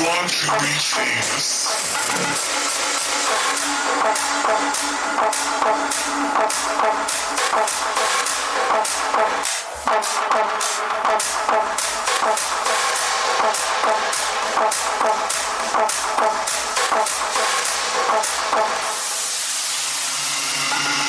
want 0.00 0.30
to 0.30 0.50
be 0.60 0.72
famous? 0.78 1.68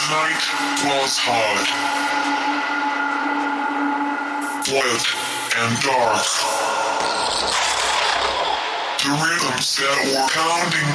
Night 0.10 0.44
was 0.84 1.18
hard, 1.18 1.68
wet 4.68 5.06
and 5.58 5.82
dark. 5.82 6.53
The 9.04 9.10
rhythms 9.10 9.76
that 9.84 10.00
were 10.16 10.28
pounding 10.32 10.88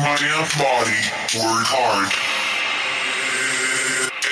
my 0.00 0.16
damn 0.16 0.48
body 0.56 0.96
worked 1.36 1.68
hard 1.68 2.08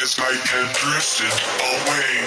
as 0.01 0.17
night 0.17 0.41
had 0.49 0.73
drifted 0.73 1.29
away. 1.61 2.25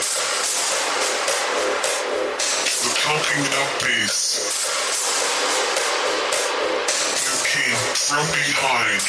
The 2.85 2.93
pumping 3.01 3.49
of 3.49 3.67
bass 3.81 4.45
you 7.25 7.33
came 7.49 7.81
from 7.97 8.29
behind. 8.29 9.01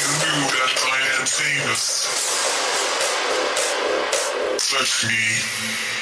You 0.00 0.08
knew 0.24 0.40
that 0.56 0.72
I 0.88 1.20
am 1.20 1.26
famous. 1.28 2.08
Touch 4.72 5.04
me. 5.06 6.01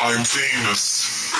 I'm 0.00 0.24
famous. 0.24 1.32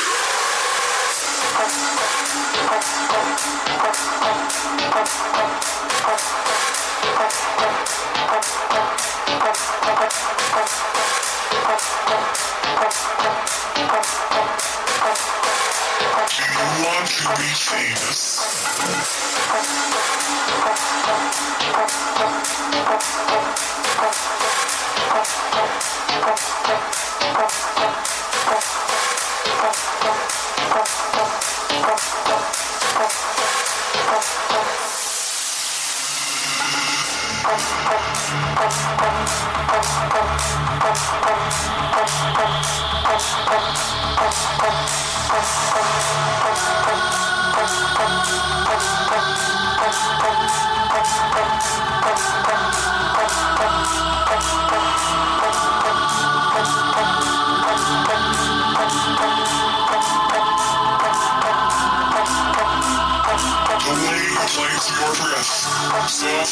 Do 16.29 16.45
you 16.45 16.85
want 16.85 17.09
to 17.09 17.29
be 17.37 17.49
famous? 17.55 18.28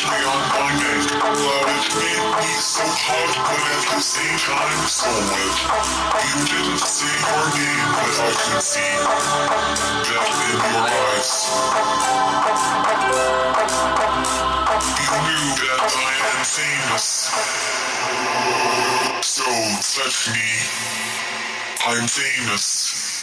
Softly 0.06 0.24
on 0.24 0.42
my 0.54 0.70
neck. 0.78 1.02
Clouded 1.20 1.86
made 1.98 2.26
me 2.38 2.52
so 2.60 2.84
hot, 2.86 3.30
but 3.46 3.62
at 3.74 3.84
the 3.94 4.00
same 4.00 4.38
time 4.38 4.86
so 4.86 5.10
wet. 5.10 5.56
You 6.26 6.42
didn't 6.46 6.78
say 6.78 7.16
your 7.26 7.46
name, 7.58 7.90
but 7.96 8.14
I 8.18 8.30
could 8.30 8.62
see 8.62 8.94
that 10.06 10.30
in 10.46 10.58
your 10.70 10.86
eyes. 10.86 11.32
You 14.96 15.10
knew 15.26 15.46
that 15.66 15.90
I 15.90 16.14
am 16.30 16.42
famous. 16.44 17.06
So 19.22 19.46
touch 20.02 20.30
me. 20.30 20.46
I'm 21.86 22.06
famous. 22.08 23.16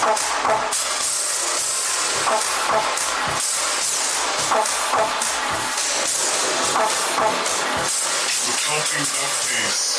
The 0.00 0.06
talking 8.56 9.02
of 9.02 9.32
this. 9.50 9.89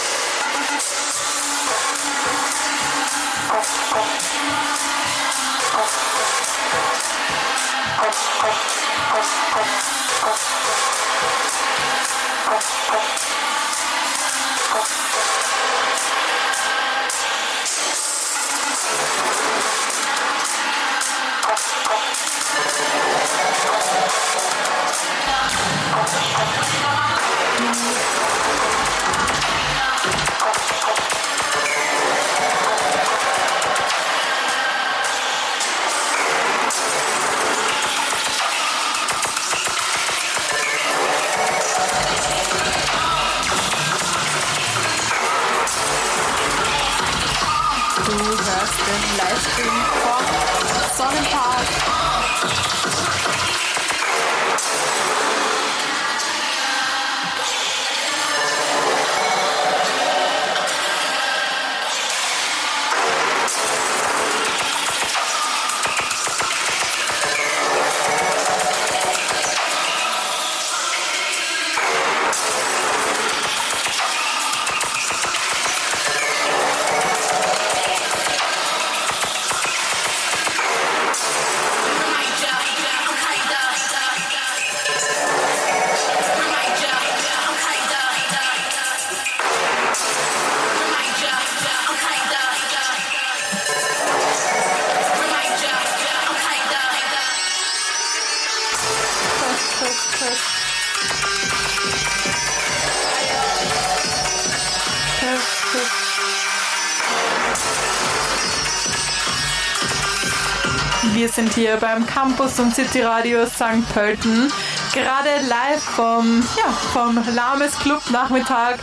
Hier 111.62 111.78
beim 111.78 112.08
Campus 112.08 112.60
und 112.60 112.74
City 112.74 113.04
Radio 113.04 113.46
St. 113.46 113.88
Pölten. 113.94 114.52
Gerade 114.96 115.30
live 115.48 115.84
vom, 115.96 116.42
ja, 116.58 116.72
vom 116.92 117.20
Lames 117.36 117.78
Club 117.78 118.02
Nachmittag. 118.10 118.80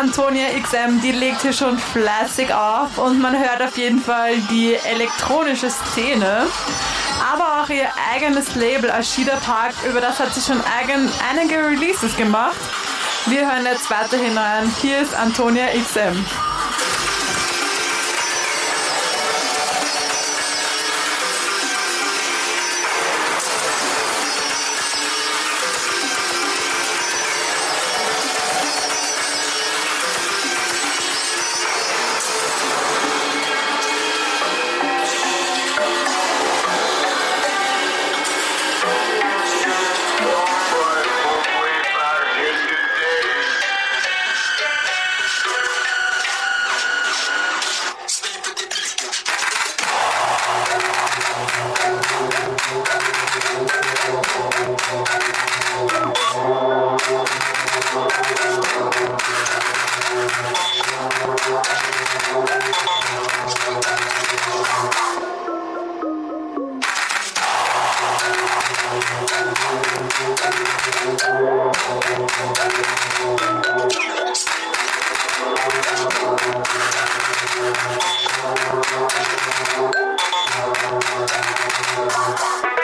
Antonia 0.00 0.46
XM, 0.58 1.02
die 1.02 1.12
legt 1.12 1.42
hier 1.42 1.52
schon 1.52 1.78
fleißig 1.78 2.54
auf 2.54 2.96
und 2.96 3.20
man 3.20 3.38
hört 3.38 3.60
auf 3.60 3.76
jeden 3.76 4.00
Fall 4.00 4.38
die 4.50 4.74
elektronische 4.74 5.68
Szene. 5.68 6.46
Aber 7.30 7.62
auch 7.62 7.68
ihr 7.68 7.88
eigenes 8.14 8.54
Label 8.54 8.88
Ashida 8.88 9.36
Park, 9.44 9.74
über 9.86 10.00
das 10.00 10.18
hat 10.18 10.32
sie 10.32 10.40
schon 10.40 10.62
eigen, 10.80 11.10
einige 11.30 11.56
Releases 11.56 12.16
gemacht. 12.16 12.56
Wir 13.26 13.40
hören 13.40 13.66
jetzt 13.66 13.90
weiterhin 13.90 14.38
rein. 14.38 14.72
Hier 14.80 14.98
ist 15.00 15.14
Antonia 15.14 15.66
XM. 15.66 16.24
Thank 82.64 82.83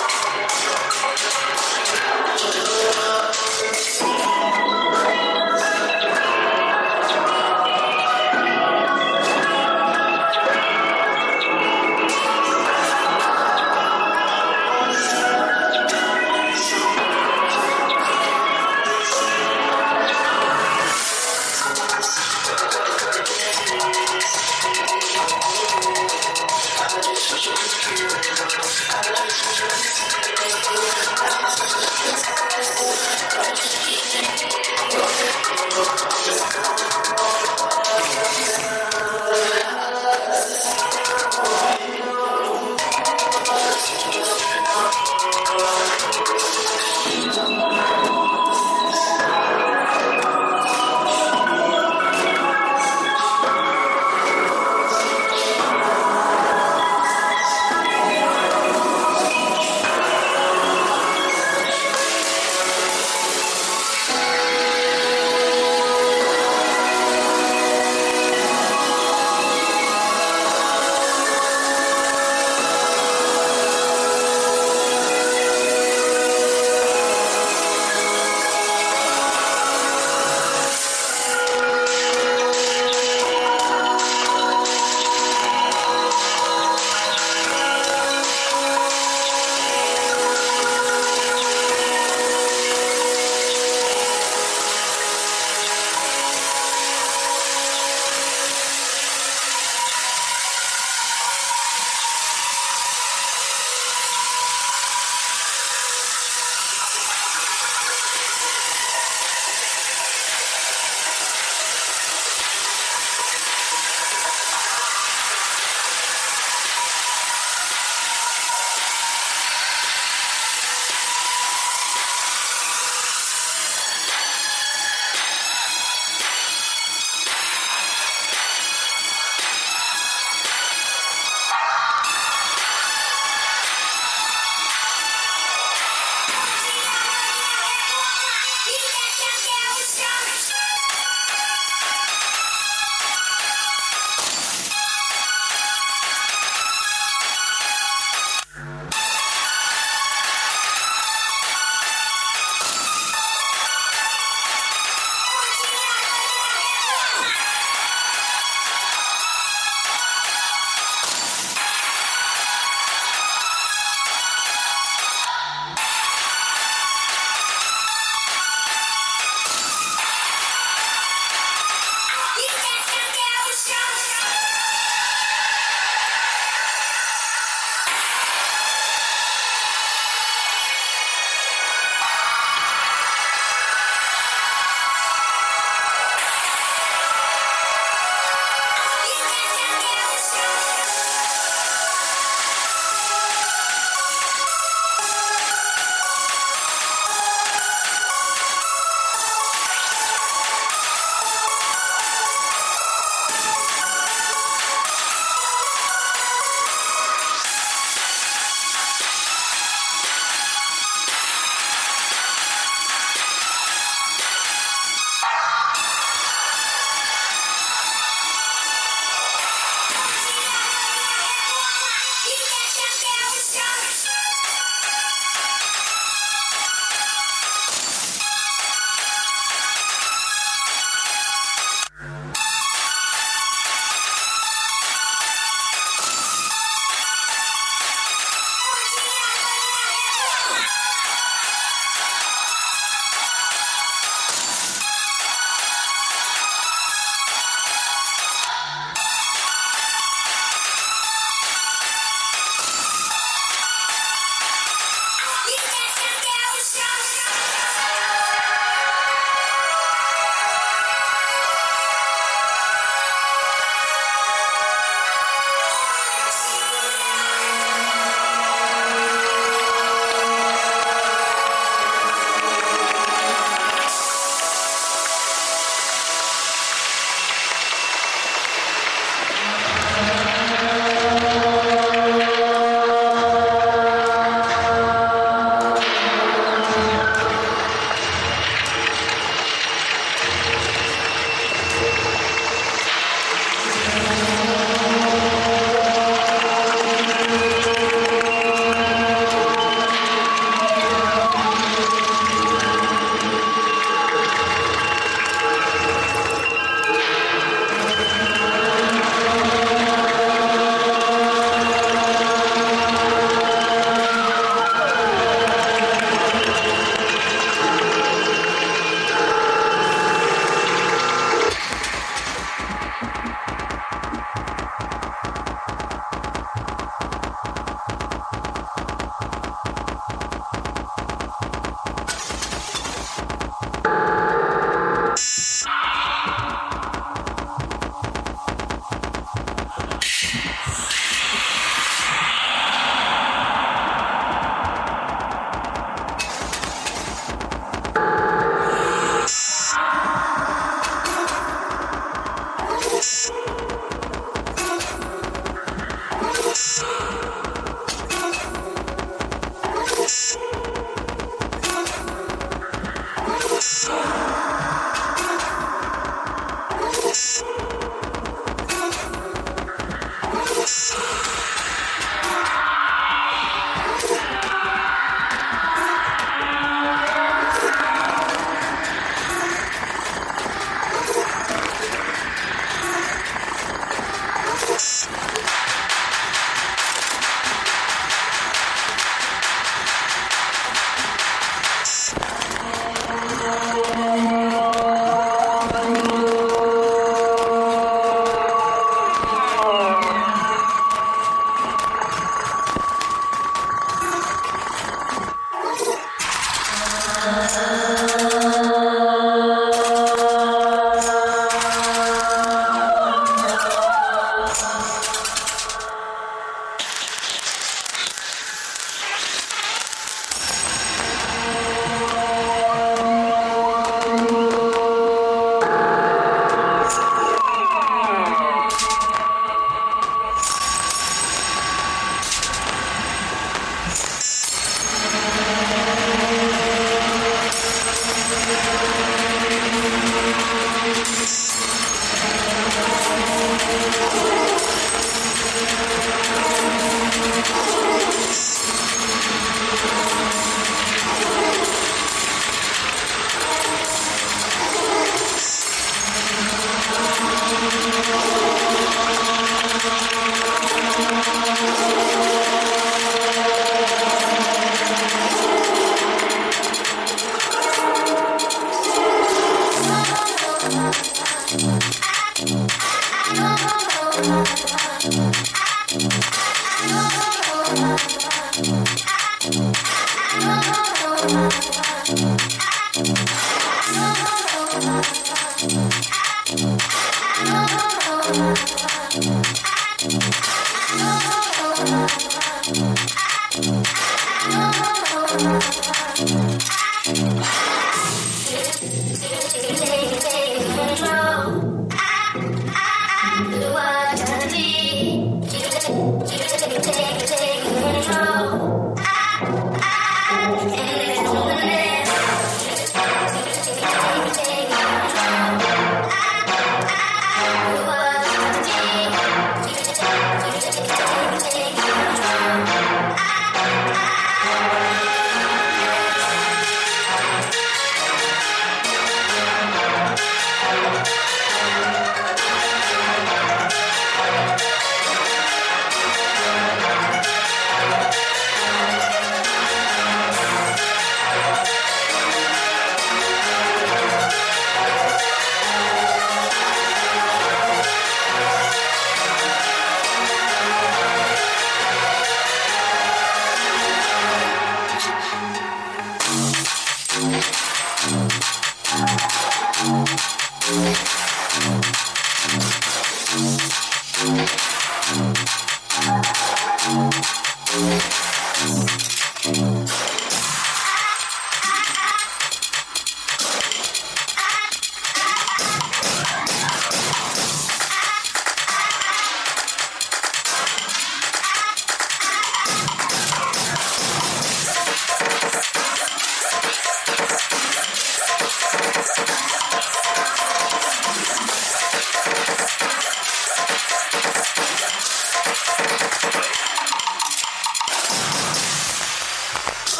Peace. 367.41 367.70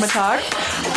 Clubnachmittag 0.00 0.38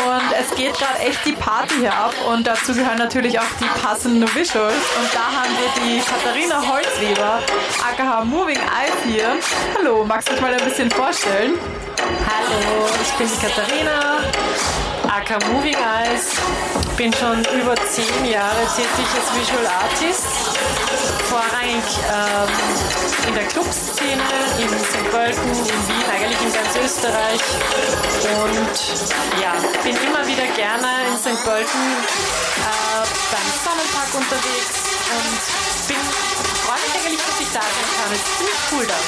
und 0.06 0.34
es 0.40 0.56
geht 0.56 0.74
gerade 0.74 1.00
echt 1.00 1.26
die 1.26 1.34
Party 1.34 1.76
hier 1.80 1.94
ab 1.94 2.14
und 2.28 2.48
dazu 2.48 2.74
gehören 2.74 2.98
natürlich 2.98 3.40
auch 3.40 3.44
die 3.60 3.82
passenden 3.82 4.24
Visuals 4.36 4.76
und 5.00 5.14
da 5.14 5.42
haben 5.42 5.54
wir 5.58 5.84
die 5.84 6.00
Katharina 6.00 6.62
Holzweber, 6.68 7.40
aka 7.82 8.24
Moving 8.24 8.58
Eyes 8.58 8.94
hier. 9.06 9.36
Hallo, 9.78 10.06
magst 10.06 10.30
du 10.30 10.34
dich 10.34 10.42
mal 10.42 10.54
ein 10.54 10.64
bisschen 10.64 10.90
vorstellen? 10.92 11.54
Hallo, 12.28 12.88
ich 13.02 13.12
bin 13.14 13.28
die 13.28 13.46
Katharina, 13.46 14.20
aka 15.08 15.40
Moving 15.52 15.76
Eyes. 15.76 16.38
Bin 16.98 17.12
schon 17.14 17.44
über 17.60 17.76
zehn 17.76 18.26
Jahre 18.26 18.68
tätig 18.76 19.08
als 19.16 19.34
Visual 19.36 19.66
Artist. 19.66 20.26
Vorrangig 21.28 21.84
ähm, 22.08 22.83
in 23.28 23.34
der 23.36 23.48
Clubszene, 23.48 24.28
in 24.60 24.70
St. 24.70 25.12
Pölten, 25.12 25.50
in 25.50 25.80
Wien, 25.88 26.08
eigentlich 26.12 26.42
in 26.42 26.54
ganz 26.54 26.76
Österreich. 26.76 27.42
Und 28.44 28.78
ja, 29.42 29.54
bin 29.84 29.96
immer 29.98 30.26
wieder 30.28 30.48
gerne 30.56 30.88
in 31.08 31.18
St. 31.18 31.44
Pölten 31.44 31.84
äh, 32.04 33.04
beim 33.32 33.48
Sonnentag 33.64 34.10
unterwegs 34.14 34.76
und 35.14 35.88
bin 35.88 35.98
freue 36.64 36.80
mich 36.80 36.96
eigentlich, 36.96 37.24
dass 37.24 37.40
ich 37.40 37.52
da 37.54 37.62
sein 37.62 37.90
kann. 37.96 38.12
Es 38.12 38.20
ist 38.20 38.38
ziemlich 38.38 38.62
cool 38.72 38.86
da. 38.88 39.00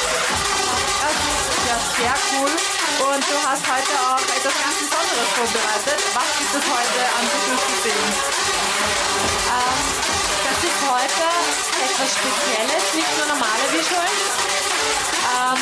Also, 1.06 1.28
ja, 1.68 1.78
sehr 1.96 2.16
cool. 2.36 2.52
Und 3.12 3.24
du 3.24 3.38
hast 3.44 3.64
heute 3.68 3.94
auch 4.00 4.24
etwas 4.24 4.56
ganz 4.56 4.76
Besonderes 4.80 5.30
vorbereitet. 5.36 6.00
Was 6.16 6.30
gibt 6.40 6.54
es 6.56 6.66
heute 6.72 7.00
an 7.16 7.24
Visuals 7.32 7.64
zu 7.68 7.76
sehen? 7.84 8.10
Ähm, 9.52 10.25
ist 10.66 10.82
heute 10.90 11.26
etwas 11.86 12.10
Spezielles, 12.18 12.84
nicht 12.96 13.18
nur 13.18 13.28
normale 13.28 13.66
Visuals, 13.70 14.34
ähm, 15.38 15.62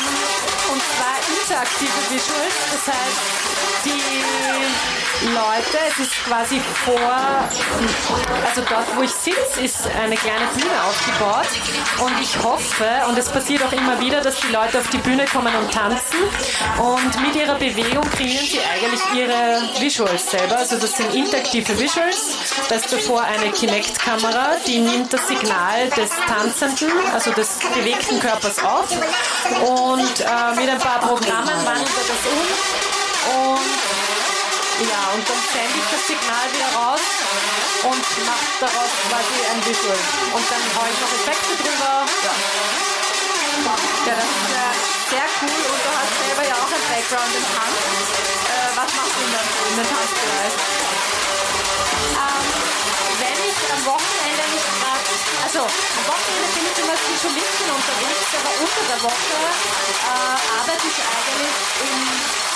und 0.72 0.82
zwar 0.96 1.16
interaktive 1.28 2.00
Visuals. 2.08 2.56
Das 2.72 2.94
heißt, 2.94 3.53
die 3.84 4.24
Leute, 5.32 5.78
es 5.90 6.06
ist 6.06 6.24
quasi 6.26 6.60
vor, 6.84 7.48
also 8.46 8.60
dort, 8.68 8.96
wo 8.96 9.02
ich 9.02 9.10
sitze, 9.10 9.62
ist 9.62 9.86
eine 9.86 10.16
kleine 10.16 10.44
Bühne 10.54 10.82
aufgebaut 10.86 11.46
und 12.00 12.20
ich 12.20 12.36
hoffe, 12.42 12.86
und 13.08 13.16
es 13.16 13.28
passiert 13.30 13.62
auch 13.62 13.72
immer 13.72 13.98
wieder, 14.00 14.20
dass 14.20 14.36
die 14.40 14.52
Leute 14.52 14.78
auf 14.78 14.88
die 14.90 14.98
Bühne 14.98 15.24
kommen 15.24 15.54
und 15.54 15.72
tanzen 15.72 16.18
und 16.78 17.20
mit 17.22 17.36
ihrer 17.36 17.54
Bewegung 17.54 18.02
kreieren 18.10 18.44
sie 18.44 18.60
eigentlich 18.60 19.00
ihre 19.14 19.62
Visuals 19.80 20.30
selber. 20.30 20.58
Also 20.58 20.78
das 20.78 20.94
sind 20.94 21.14
interaktive 21.14 21.78
Visuals. 21.78 22.36
Da 22.68 22.74
ist 22.74 22.92
davor 22.92 23.22
eine 23.22 23.50
Kinect-Kamera, 23.50 24.56
die 24.66 24.78
nimmt 24.80 25.12
das 25.12 25.26
Signal 25.26 25.88
des 25.90 26.10
Tanzenden, 26.26 26.90
also 27.14 27.30
des 27.32 27.60
bewegten 27.74 28.20
Körpers 28.20 28.62
auf 28.62 28.90
und 28.90 30.20
äh, 30.20 30.60
mit 30.60 30.68
ein 30.68 30.78
paar 30.78 31.00
Programmen 31.00 31.64
wandelt 31.64 31.88
das 31.88 32.30
um 32.30 32.93
und 33.24 33.70
ja, 34.74 35.00
und 35.14 35.22
dann 35.22 35.42
sende 35.54 35.78
ich 35.78 35.86
das 35.86 36.02
Signal 36.02 36.46
wieder 36.50 36.70
raus 36.74 37.06
und 37.86 38.04
mache 38.26 38.46
daraus 38.58 38.90
quasi 39.06 39.36
ein 39.54 39.60
Visual. 39.62 40.02
Und 40.34 40.44
dann 40.50 40.64
haue 40.74 40.90
ich 40.90 40.98
noch 40.98 41.12
Effekte 41.14 41.54
drüber. 41.62 42.02
Ja. 42.26 42.34
Ja, 44.04 44.18
das 44.18 44.26
ist 44.26 44.50
ja 44.50 44.68
sehr 45.14 45.28
cool 45.40 45.62
und 45.62 45.80
du 45.80 45.90
hast 45.94 46.14
selber 46.26 46.42
ja 46.42 46.54
auch 46.58 46.68
ein 46.74 46.84
Background 46.90 47.32
im 47.38 47.46
Tanz. 47.54 47.78
Äh, 48.50 48.68
was 48.74 48.90
machst 48.98 49.14
du 49.14 49.20
denn 49.22 49.32
dann 49.32 49.46
so 49.46 49.60
in 49.62 49.76
den 49.78 49.88
Tanzbereich? 49.94 50.54
Ähm, 52.18 52.46
wenn 53.22 53.38
ich 53.46 53.58
am 53.72 53.82
Wochenende 53.94 54.44
nicht 54.52 54.68
gerade, 54.74 55.06
also 55.46 55.60
am 55.70 56.04
Wochenende 56.10 56.48
bin 56.50 56.64
ich 56.66 56.76
immer 56.82 56.98
viel 56.98 57.18
Solistin 57.24 57.70
unterwegs, 57.72 58.28
aber 58.42 58.52
unter 58.58 58.82
der 58.90 59.00
Woche 59.06 59.38
äh, 59.38 60.36
arbeite 60.50 60.84
ich 60.84 60.98
eigentlich 60.98 61.56
im 61.78 62.53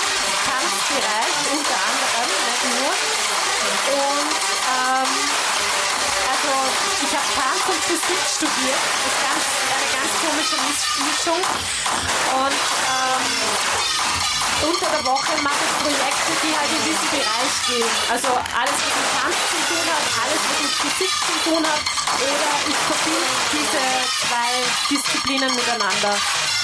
Tanzbereich 0.49 1.35
unter 1.53 1.77
anderem, 1.89 2.27
nicht 2.49 2.63
nur. 2.73 2.91
Und 3.89 4.33
ähm, 4.69 5.11
also 6.29 6.51
ich 7.05 7.13
habe 7.13 7.29
Tanz 7.37 7.63
und 7.69 7.81
Physik 7.85 8.21
studiert, 8.35 8.81
das 8.81 9.13
ist 9.13 9.19
ganz, 9.29 9.43
eine 9.77 9.89
ganz 9.93 10.11
komische 10.25 10.57
Misch- 10.65 10.97
Mischung. 11.05 11.41
Und 12.41 12.59
ähm, 12.89 13.23
unter 14.63 14.89
der 14.89 15.05
Woche 15.05 15.33
mache 15.41 15.63
ich 15.63 15.73
Projekte, 15.83 16.31
die 16.43 16.51
halt 16.51 16.71
in 16.71 16.83
diesen 16.83 17.09
Bereich 17.09 17.53
gehen. 17.67 17.91
Also 18.09 18.27
alles, 18.35 18.75
was 18.75 18.93
mit 18.99 19.09
Tanz 19.15 19.37
zu 19.51 19.59
tun 19.71 19.85
hat, 19.87 20.05
alles, 20.19 20.41
was 20.43 20.59
mit 20.59 20.73
Physik 20.79 21.13
zu 21.13 21.35
tun 21.49 21.63
hat. 21.63 21.81
Oder 22.19 22.51
ich 22.67 22.79
verbinde 22.89 23.29
diese 23.53 23.83
zwei 24.27 24.51
Disziplinen 24.89 25.51
miteinander. 25.55 26.13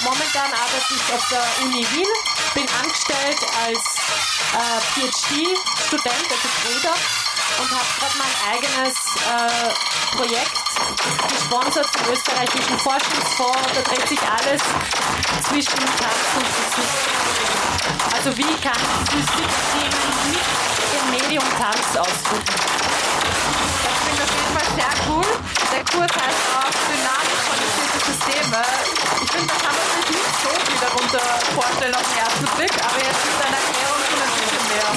Momentan 0.04 0.52
arbeite 0.52 0.92
ich 0.92 1.06
auf 1.14 1.24
der 1.30 1.44
Uni 1.64 1.86
Wien, 1.92 2.12
bin 2.54 2.66
angestellt 2.82 3.40
als 3.64 3.80
äh, 4.52 4.80
PhD-Student, 4.92 6.26
also 6.28 6.48
Bruder, 6.62 6.94
und 7.58 7.70
habe 7.70 7.90
gerade 7.98 8.16
mein 8.18 8.34
eigenes 8.52 8.96
äh, 9.22 10.16
Projekt 10.16 10.58
gesponsert 11.28 11.86
vom 11.86 12.12
österreichischen 12.12 12.78
Forschungsfonds. 12.78 13.72
Da 13.74 13.82
dreht 13.82 14.08
sich 14.08 14.20
alles 14.22 14.62
zwischen 15.48 15.78
Tanz 15.78 16.26
und 16.36 16.46
Physik. 16.46 17.16
Also 18.14 18.36
wie 18.36 18.54
kann 18.60 18.80
ich 18.80 19.10
Physikthemen 19.10 20.06
mit 20.30 20.46
dem 20.92 21.04
Medium 21.10 21.44
Tanz 21.58 21.96
ausdrücken? 21.96 22.54
Das 23.84 23.94
klingt 24.02 24.20
auf 24.20 24.32
jeden 24.34 24.52
Fall 24.56 24.68
sehr 24.74 24.92
cool. 25.08 25.26
Der 25.72 25.84
Kurs 25.84 26.10
heißt 26.10 26.42
auch 26.56 26.72
Dynamik 26.90 27.38
kondensierte 27.46 27.98
Systeme. 28.10 28.62
Ich 29.22 29.30
finde, 29.30 29.46
da 29.46 29.56
kann 29.62 29.74
man 29.76 29.86
sich 29.94 30.06
nicht 30.10 30.32
so 30.42 30.50
viel 30.50 30.78
darunter 30.80 31.24
vorstellen 31.54 31.94
auf 31.94 32.02
den 32.02 32.18
ersten 32.18 32.46
Blick, 32.56 32.72
aber 32.72 32.98
jetzt 32.98 33.22
mit 33.26 33.36
deiner 33.38 33.60
Erklärung 33.60 34.00
schon 34.10 34.20
ein 34.22 34.32
bisschen 34.34 34.64
mehr. 34.72 34.90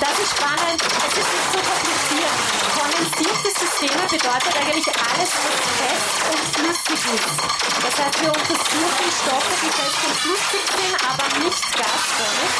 Das 0.00 0.12
ist 0.20 0.36
spannend. 0.36 0.76
Es 0.76 1.14
ist 1.16 1.30
nicht 1.32 1.48
so 1.52 1.60
kompliziert. 1.64 2.36
Kondensierte 2.76 3.48
Systeme 3.48 4.02
bedeutet 4.04 4.52
eigentlich 4.60 4.88
alles, 4.92 5.30
was 5.32 5.56
fest 5.80 6.16
und 6.28 6.42
flüssig 6.52 7.00
ist. 7.16 7.38
Das 7.80 7.94
heißt, 7.96 8.20
wir 8.20 8.28
untersuchen 8.28 9.08
Stoffe, 9.08 9.52
die 9.62 9.72
fest 9.72 9.98
und 10.04 10.16
flüssig 10.20 10.64
sind, 10.68 10.94
aber 11.00 11.26
nicht 11.40 11.64
gasförmig. 11.80 12.52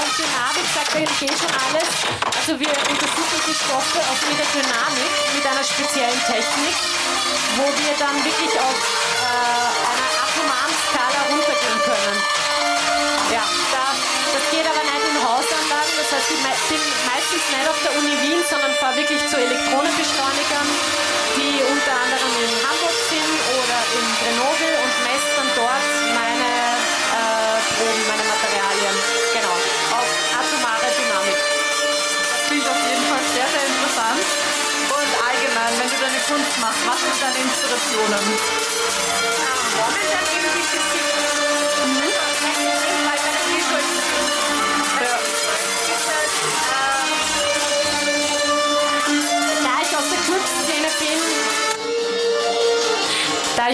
Und 0.00 0.10
Dynamik 0.16 0.66
sagt 0.72 0.96
eigentlich 0.96 1.22
eh 1.28 1.36
schon 1.36 1.54
alles. 1.60 1.88
Also 2.24 2.52
wir 2.56 2.72
untersuchen 2.72 3.40
die 3.44 3.58
Stoffe 3.58 3.98
auf 4.08 4.20
ihre 4.24 4.46
Dynamik 4.56 5.12
mit 5.36 5.44
einer 5.44 5.64
speziellen 5.64 6.20
Technik, 6.24 6.76
wo 7.60 7.64
wir 7.68 7.92
dann 8.00 8.16
wirklich 8.24 8.54
auf 8.64 8.78
äh, 8.78 9.68
einer 9.92 10.08
atomaren 10.24 10.74
Skala 10.88 11.07
bin 16.66 16.82
meistens 17.06 17.44
nicht 17.54 17.68
auf 17.70 17.78
der 17.86 17.92
Uni 17.98 18.14
Wien, 18.22 18.42
sondern 18.42 18.72
fahre 18.82 18.96
wirklich 18.96 19.22
zu 19.30 19.36
Elektronenbeschleunigern, 19.38 20.68
die 21.38 21.62
unter 21.62 21.92
anderem 21.94 22.32
in 22.42 22.52
Hamburg 22.66 22.98
sind 23.06 23.36
oder 23.54 23.78
in 23.94 24.04
Grenoble 24.18 24.74
und 24.82 24.92
messe 25.06 25.30
dann 25.38 25.50
dort 25.54 25.86
meine 26.18 26.50
äh, 26.50 27.56
Proben, 27.78 28.02
meine 28.10 28.26
Materialien. 28.26 28.94
Genau, 29.38 29.56
auf 29.94 30.10
atomare 30.34 30.88
Dynamik. 30.98 31.38
Das 31.38 32.40
klingt 32.50 32.66
auf 32.66 32.80
jeden 32.82 33.06
Fall 33.06 33.24
sehr, 33.38 33.48
sehr 33.54 33.64
interessant. 33.68 34.26
Und 34.88 35.10
allgemein, 35.22 35.72
wenn 35.78 35.90
du 35.94 35.98
deine 36.02 36.20
Kunst 36.26 36.54
machst, 36.58 36.82
Was 36.88 37.00
sind 37.06 37.18
deine 37.22 37.38
Inspirationen? 37.44 38.24
Momentan 39.78 40.24
eben 40.32 40.50
die 40.58 40.64
Physik. 40.74 41.37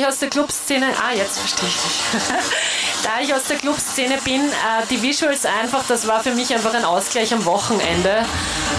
Ich 0.05 0.09
aus 0.09 0.19
der 0.19 0.29
Clubszene, 0.29 0.87
ah, 0.87 1.15
jetzt 1.15 1.39
verstehe 1.39 1.69
ich 1.69 1.75
dich. 1.75 2.23
Da 3.03 3.21
ich 3.21 3.35
aus 3.35 3.45
der 3.45 3.59
Clubszene 3.59 4.17
bin, 4.25 4.41
äh, 4.41 4.87
die 4.89 5.03
Visuals 5.03 5.45
einfach, 5.45 5.85
das 5.87 6.07
war 6.07 6.23
für 6.23 6.31
mich 6.31 6.55
einfach 6.55 6.73
ein 6.73 6.87
Ausgleich 6.87 7.35
am 7.35 7.45
Wochenende. 7.45 8.25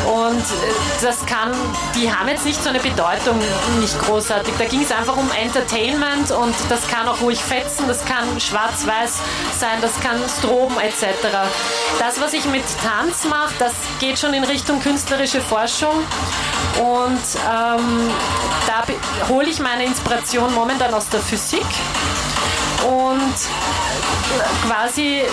Und 0.07 0.39
äh, 0.39 1.03
das 1.03 1.23
kann, 1.27 1.53
die 1.93 2.11
haben 2.11 2.27
jetzt 2.27 2.43
nicht 2.43 2.61
so 2.63 2.69
eine 2.69 2.79
Bedeutung, 2.79 3.39
nicht 3.79 3.99
großartig. 4.01 4.51
Da 4.57 4.65
ging 4.65 4.81
es 4.81 4.91
einfach 4.91 5.15
um 5.15 5.29
Entertainment 5.31 6.31
und 6.31 6.55
das 6.69 6.87
kann 6.87 7.07
auch 7.07 7.21
ruhig 7.21 7.39
fetzen, 7.39 7.87
das 7.87 8.03
kann 8.05 8.39
schwarz-weiß 8.39 9.19
sein, 9.59 9.79
das 9.81 9.99
kann 9.99 10.19
Stroben 10.39 10.79
etc. 10.79 11.05
Das, 11.99 12.19
was 12.19 12.33
ich 12.33 12.45
mit 12.45 12.63
Tanz 12.83 13.25
mache, 13.25 13.53
das 13.59 13.73
geht 13.99 14.17
schon 14.17 14.33
in 14.33 14.43
Richtung 14.43 14.81
künstlerische 14.81 15.39
Forschung. 15.39 16.03
Und 16.79 17.21
ähm, 17.49 18.09
da 18.67 18.83
hole 19.29 19.49
ich 19.49 19.59
meine 19.59 19.85
Inspiration 19.85 20.53
momentan 20.53 20.93
aus 20.93 21.07
der 21.09 21.21
Physik 21.21 21.65
und 22.85 23.33
quasi 24.67 25.23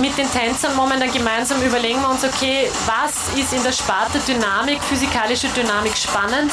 mit 0.00 0.16
den 0.16 0.30
Tänzern 0.30 0.74
momentan 0.76 1.12
gemeinsam 1.12 1.60
überlegen 1.62 2.00
wir 2.00 2.10
uns, 2.10 2.24
okay, 2.24 2.70
was 2.86 3.36
ist 3.38 3.52
in 3.52 3.62
der 3.62 3.72
Sparte 3.72 4.18
Dynamik, 4.20 4.82
physikalische 4.82 5.48
Dynamik 5.48 5.96
spannend 5.96 6.52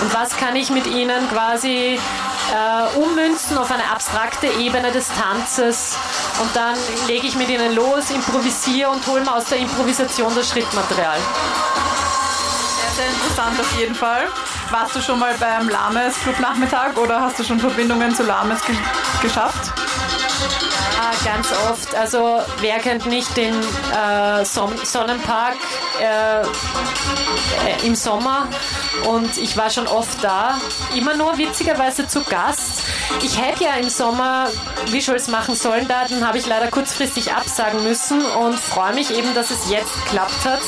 und 0.00 0.14
was 0.14 0.36
kann 0.36 0.56
ich 0.56 0.70
mit 0.70 0.86
ihnen 0.86 1.28
quasi 1.30 1.98
äh, 1.98 2.98
ummünzen 2.98 3.58
auf 3.58 3.70
eine 3.70 3.84
abstrakte 3.90 4.46
Ebene 4.46 4.92
des 4.92 5.08
Tanzes 5.08 5.96
und 6.40 6.54
dann 6.54 6.76
lege 7.06 7.26
ich 7.26 7.36
mit 7.36 7.48
ihnen 7.48 7.74
los, 7.74 8.10
improvisiere 8.10 8.90
und 8.90 9.06
hole 9.06 9.22
mir 9.22 9.34
aus 9.34 9.44
der 9.46 9.58
Improvisation 9.58 10.34
das 10.34 10.48
Schrittmaterial. 10.50 11.18
Sehr, 12.96 13.06
interessant 13.08 13.60
auf 13.60 13.78
jeden 13.78 13.94
Fall. 13.94 14.26
Warst 14.70 14.96
du 14.96 15.02
schon 15.02 15.18
mal 15.18 15.34
beim 15.38 15.68
Lames 15.68 16.14
Clubnachmittag 16.22 16.96
oder 16.96 17.20
hast 17.20 17.38
du 17.38 17.44
schon 17.44 17.60
Verbindungen 17.60 18.14
zu 18.14 18.22
Lames 18.22 18.64
ge 18.64 18.74
geschafft? 19.20 19.70
Ah, 20.98 21.12
ganz 21.22 21.52
oft. 21.70 21.94
Also 21.94 22.40
wer 22.60 22.78
kennt 22.78 23.04
nicht 23.04 23.36
den 23.36 23.52
äh, 23.52 24.46
Son 24.46 24.72
Sonnenpark 24.82 25.56
äh, 26.00 26.40
äh, 26.40 27.86
im 27.86 27.94
Sommer? 27.94 28.48
Und 29.04 29.36
ich 29.36 29.58
war 29.58 29.68
schon 29.68 29.86
oft 29.86 30.24
da, 30.24 30.58
immer 30.96 31.14
nur 31.16 31.36
witzigerweise 31.36 32.08
zu 32.08 32.24
Gast. 32.24 32.82
Ich 33.22 33.38
hätte 33.38 33.64
ja 33.64 33.74
im 33.74 33.90
Sommer 33.90 34.48
Visuals 34.86 35.28
machen 35.28 35.54
sollen, 35.54 35.86
da 35.86 36.06
dann 36.08 36.26
habe 36.26 36.38
ich 36.38 36.46
leider 36.46 36.68
kurzfristig 36.68 37.34
absagen 37.34 37.82
müssen 37.82 38.24
und 38.24 38.58
freue 38.58 38.94
mich 38.94 39.14
eben, 39.14 39.34
dass 39.34 39.50
es 39.50 39.68
jetzt 39.68 39.92
geklappt 40.04 40.46
hat 40.46 40.60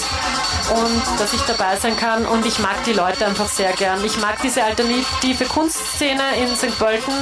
und 0.70 1.20
dass 1.20 1.32
ich 1.32 1.40
dabei 1.42 1.76
sein 1.76 1.96
kann. 1.96 2.26
Und 2.26 2.46
ich 2.46 2.58
mag 2.58 2.82
die 2.84 2.92
Leute 2.92 3.26
einfach 3.26 3.48
sehr 3.48 3.72
gern. 3.72 4.04
Ich 4.04 4.18
mag 4.18 4.40
diese 4.42 4.62
alternative 4.62 5.44
Kunstszene 5.46 6.22
in 6.40 6.54
St. 6.56 6.78
Pölten 6.78 7.14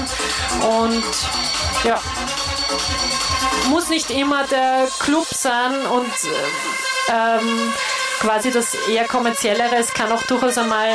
und 0.80 1.04
ja, 1.84 2.00
muss 3.68 3.88
nicht 3.88 4.10
immer 4.10 4.44
der 4.44 4.88
Club 4.98 5.26
sein 5.30 5.74
und 5.86 6.06
äh, 6.06 7.12
ähm, 7.12 7.72
quasi 8.20 8.50
das 8.50 8.74
eher 8.88 9.06
kommerziellere. 9.06 9.76
Es 9.76 9.92
kann 9.92 10.10
auch 10.12 10.22
durchaus 10.24 10.58
einmal 10.58 10.88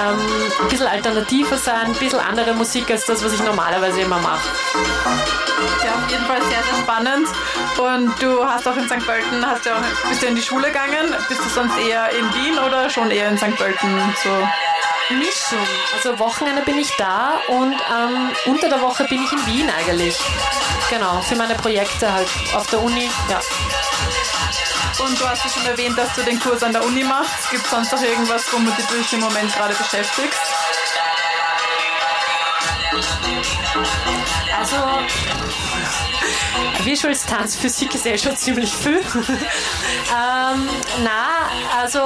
ähm, 0.00 0.18
ein 0.62 0.68
bisschen 0.68 0.86
alternativer 0.86 1.56
sein, 1.56 1.86
ein 1.86 1.94
bisschen 1.94 2.20
andere 2.20 2.54
Musik 2.54 2.90
als 2.90 3.06
das, 3.06 3.24
was 3.24 3.32
ich 3.32 3.42
normalerweise 3.42 4.00
immer 4.00 4.18
mache. 4.18 4.48
Ja, 5.84 5.94
auf 5.94 6.10
jeden 6.10 6.24
Fall 6.24 6.40
sehr, 6.42 6.62
sehr 6.62 6.82
spannend. 6.82 7.28
Und 7.78 8.22
du 8.22 8.44
hast 8.44 8.66
auch 8.66 8.76
in 8.76 8.86
St. 8.86 9.04
Pölten, 9.06 9.46
hast 9.46 9.66
du 9.66 9.70
auch, 9.70 10.08
bist 10.08 10.22
du 10.22 10.26
in 10.26 10.34
die 10.34 10.42
Schule 10.42 10.68
gegangen? 10.68 11.14
Bist 11.28 11.40
du 11.44 11.48
sonst 11.48 11.78
eher 11.78 12.10
in 12.10 12.26
Wien 12.34 12.58
oder 12.58 12.88
schon 12.90 13.10
eher 13.10 13.28
in 13.28 13.38
St. 13.38 13.56
Pölten? 13.56 14.14
So. 14.22 14.30
Mischung. 15.14 15.66
Also 15.94 16.18
Wochenende 16.18 16.62
bin 16.62 16.78
ich 16.78 16.94
da 16.96 17.40
und 17.48 17.74
ähm, 17.74 18.30
unter 18.46 18.68
der 18.68 18.80
Woche 18.80 19.04
bin 19.04 19.22
ich 19.22 19.32
in 19.32 19.46
Wien 19.46 19.70
eigentlich. 19.70 20.16
Genau, 20.88 21.20
für 21.20 21.36
meine 21.36 21.54
Projekte 21.54 22.12
halt 22.12 22.28
auf 22.54 22.66
der 22.68 22.82
Uni. 22.82 23.08
Ja. 23.28 23.40
Und 25.04 25.18
du 25.20 25.28
hast 25.28 25.44
ja 25.44 25.50
schon 25.50 25.66
erwähnt, 25.66 25.96
dass 25.96 26.14
du 26.14 26.22
den 26.22 26.38
Kurs 26.40 26.62
an 26.62 26.72
der 26.72 26.84
Uni 26.84 27.02
machst. 27.04 27.50
Gibt 27.50 27.64
es 27.64 27.70
sonst 27.70 27.92
noch 27.92 28.02
irgendwas, 28.02 28.42
womit 28.52 28.74
du 28.78 28.94
dich 28.96 29.12
im 29.12 29.20
Moment 29.20 29.52
gerade 29.54 29.74
beschäftigst? 29.74 30.40
Also, 34.58 34.76
Visuals 36.84 37.24
Tanz 37.24 37.56
Physik 37.56 37.94
ist 37.94 38.06
eh 38.06 38.18
schon 38.18 38.36
ziemlich 38.36 38.72
viel. 38.74 38.98
ähm, 39.04 40.68
na, 41.02 41.48
also 41.78 42.00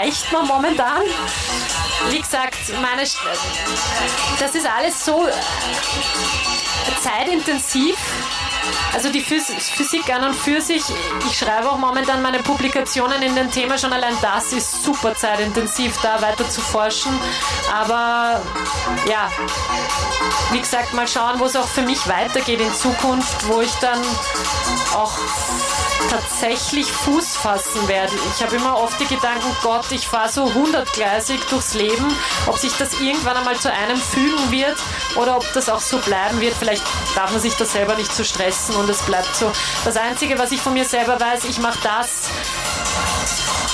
reicht 0.00 0.30
mir 0.32 0.42
momentan. 0.42 1.02
Wie 2.08 2.18
gesagt, 2.20 2.56
meine, 2.80 3.02
St- 3.04 3.18
das 4.40 4.54
ist 4.54 4.66
alles 4.66 5.04
so 5.04 5.28
zeitintensiv. 7.02 7.96
Also 8.92 9.10
die 9.10 9.20
Phys 9.20 9.46
Physik 9.76 10.12
an 10.12 10.24
und 10.24 10.34
für 10.34 10.60
sich, 10.60 10.82
ich 11.26 11.38
schreibe 11.38 11.70
auch 11.70 11.78
momentan 11.78 12.22
meine 12.22 12.40
Publikationen 12.40 13.22
in 13.22 13.34
dem 13.34 13.50
Thema, 13.50 13.78
schon 13.78 13.92
allein 13.92 14.14
das 14.20 14.52
ist 14.52 14.84
super 14.84 15.14
zeitintensiv, 15.14 15.96
da 16.02 16.20
weiter 16.20 16.48
zu 16.48 16.60
forschen. 16.60 17.12
Aber 17.72 18.42
ja, 19.08 19.30
wie 20.52 20.60
gesagt, 20.60 20.92
mal 20.92 21.08
schauen, 21.08 21.38
wo 21.38 21.44
es 21.44 21.56
auch 21.56 21.68
für 21.68 21.82
mich 21.82 22.06
weitergeht 22.08 22.60
in 22.60 22.74
Zukunft, 22.74 23.48
wo 23.48 23.60
ich 23.60 23.72
dann 23.74 24.00
auch 24.94 25.12
tatsächlich 26.08 26.90
Fuß 26.90 27.36
fassen 27.36 27.88
werde. 27.88 28.12
Ich 28.34 28.42
habe 28.42 28.56
immer 28.56 28.78
oft 28.78 28.98
die 29.00 29.06
Gedanken, 29.06 29.56
Gott, 29.62 29.90
ich 29.90 30.06
fahre 30.06 30.28
so 30.28 30.52
hundertgleisig 30.52 31.40
durchs 31.50 31.74
Leben, 31.74 32.14
ob 32.46 32.58
sich 32.58 32.72
das 32.76 33.00
irgendwann 33.00 33.36
einmal 33.36 33.56
zu 33.56 33.72
einem 33.72 33.96
fügen 33.96 34.50
wird 34.50 34.76
oder 35.16 35.36
ob 35.36 35.52
das 35.52 35.68
auch 35.68 35.80
so 35.80 35.98
bleiben 35.98 36.40
wird. 36.40 36.54
Vielleicht 36.54 36.84
darf 37.14 37.32
man 37.32 37.40
sich 37.40 37.54
das 37.56 37.72
selber 37.72 37.96
nicht 37.96 38.14
zu 38.14 38.24
stressen 38.24 38.76
und 38.76 38.88
es 38.88 39.02
bleibt 39.02 39.34
so. 39.36 39.50
Das 39.84 39.96
Einzige, 39.96 40.38
was 40.38 40.52
ich 40.52 40.60
von 40.60 40.72
mir 40.72 40.84
selber 40.84 41.18
weiß, 41.20 41.44
ich 41.44 41.58
mache 41.58 41.78
das, 41.82 42.30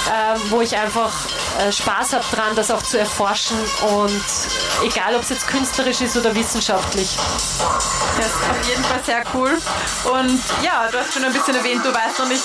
äh, 0.07 0.39
wo 0.51 0.61
ich 0.61 0.77
einfach 0.77 1.13
äh, 1.59 1.73
Spaß 1.73 2.13
habe 2.13 2.25
dran, 2.33 2.55
das 2.55 2.71
auch 2.71 2.83
zu 2.83 2.99
erforschen 2.99 3.57
und 3.99 4.23
egal, 4.85 5.15
ob 5.17 5.23
es 5.23 5.31
jetzt 5.31 5.49
künstlerisch 5.49 6.01
ist 6.01 6.17
oder 6.17 6.35
wissenschaftlich. 6.35 7.17
Das 8.17 8.27
ist 8.27 8.51
auf 8.51 8.69
jeden 8.69 8.85
Fall 8.85 9.01
sehr 9.05 9.23
cool. 9.35 9.59
Und 10.05 10.41
ja, 10.63 10.89
du 10.91 10.99
hast 10.99 11.13
schon 11.13 11.25
ein 11.25 11.33
bisschen 11.33 11.57
erwähnt, 11.57 11.85
du 11.85 11.93
weißt 11.93 12.19
noch 12.19 12.29
nicht, 12.29 12.43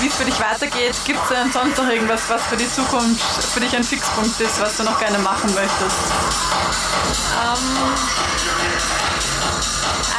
wie 0.00 0.06
es 0.06 0.14
für 0.14 0.24
dich 0.24 0.38
weitergeht. 0.40 0.94
Gibt 1.04 1.20
es 1.22 1.28
denn 1.28 1.52
sonst 1.52 1.78
noch 1.78 1.88
irgendwas, 1.88 2.22
was 2.28 2.42
für 2.42 2.56
die 2.56 2.70
Zukunft 2.70 3.22
für 3.52 3.60
dich 3.60 3.74
ein 3.76 3.84
Fixpunkt 3.84 4.40
ist, 4.40 4.60
was 4.60 4.76
du 4.76 4.82
noch 4.82 4.98
gerne 4.98 5.18
machen 5.18 5.54
möchtest? 5.54 5.96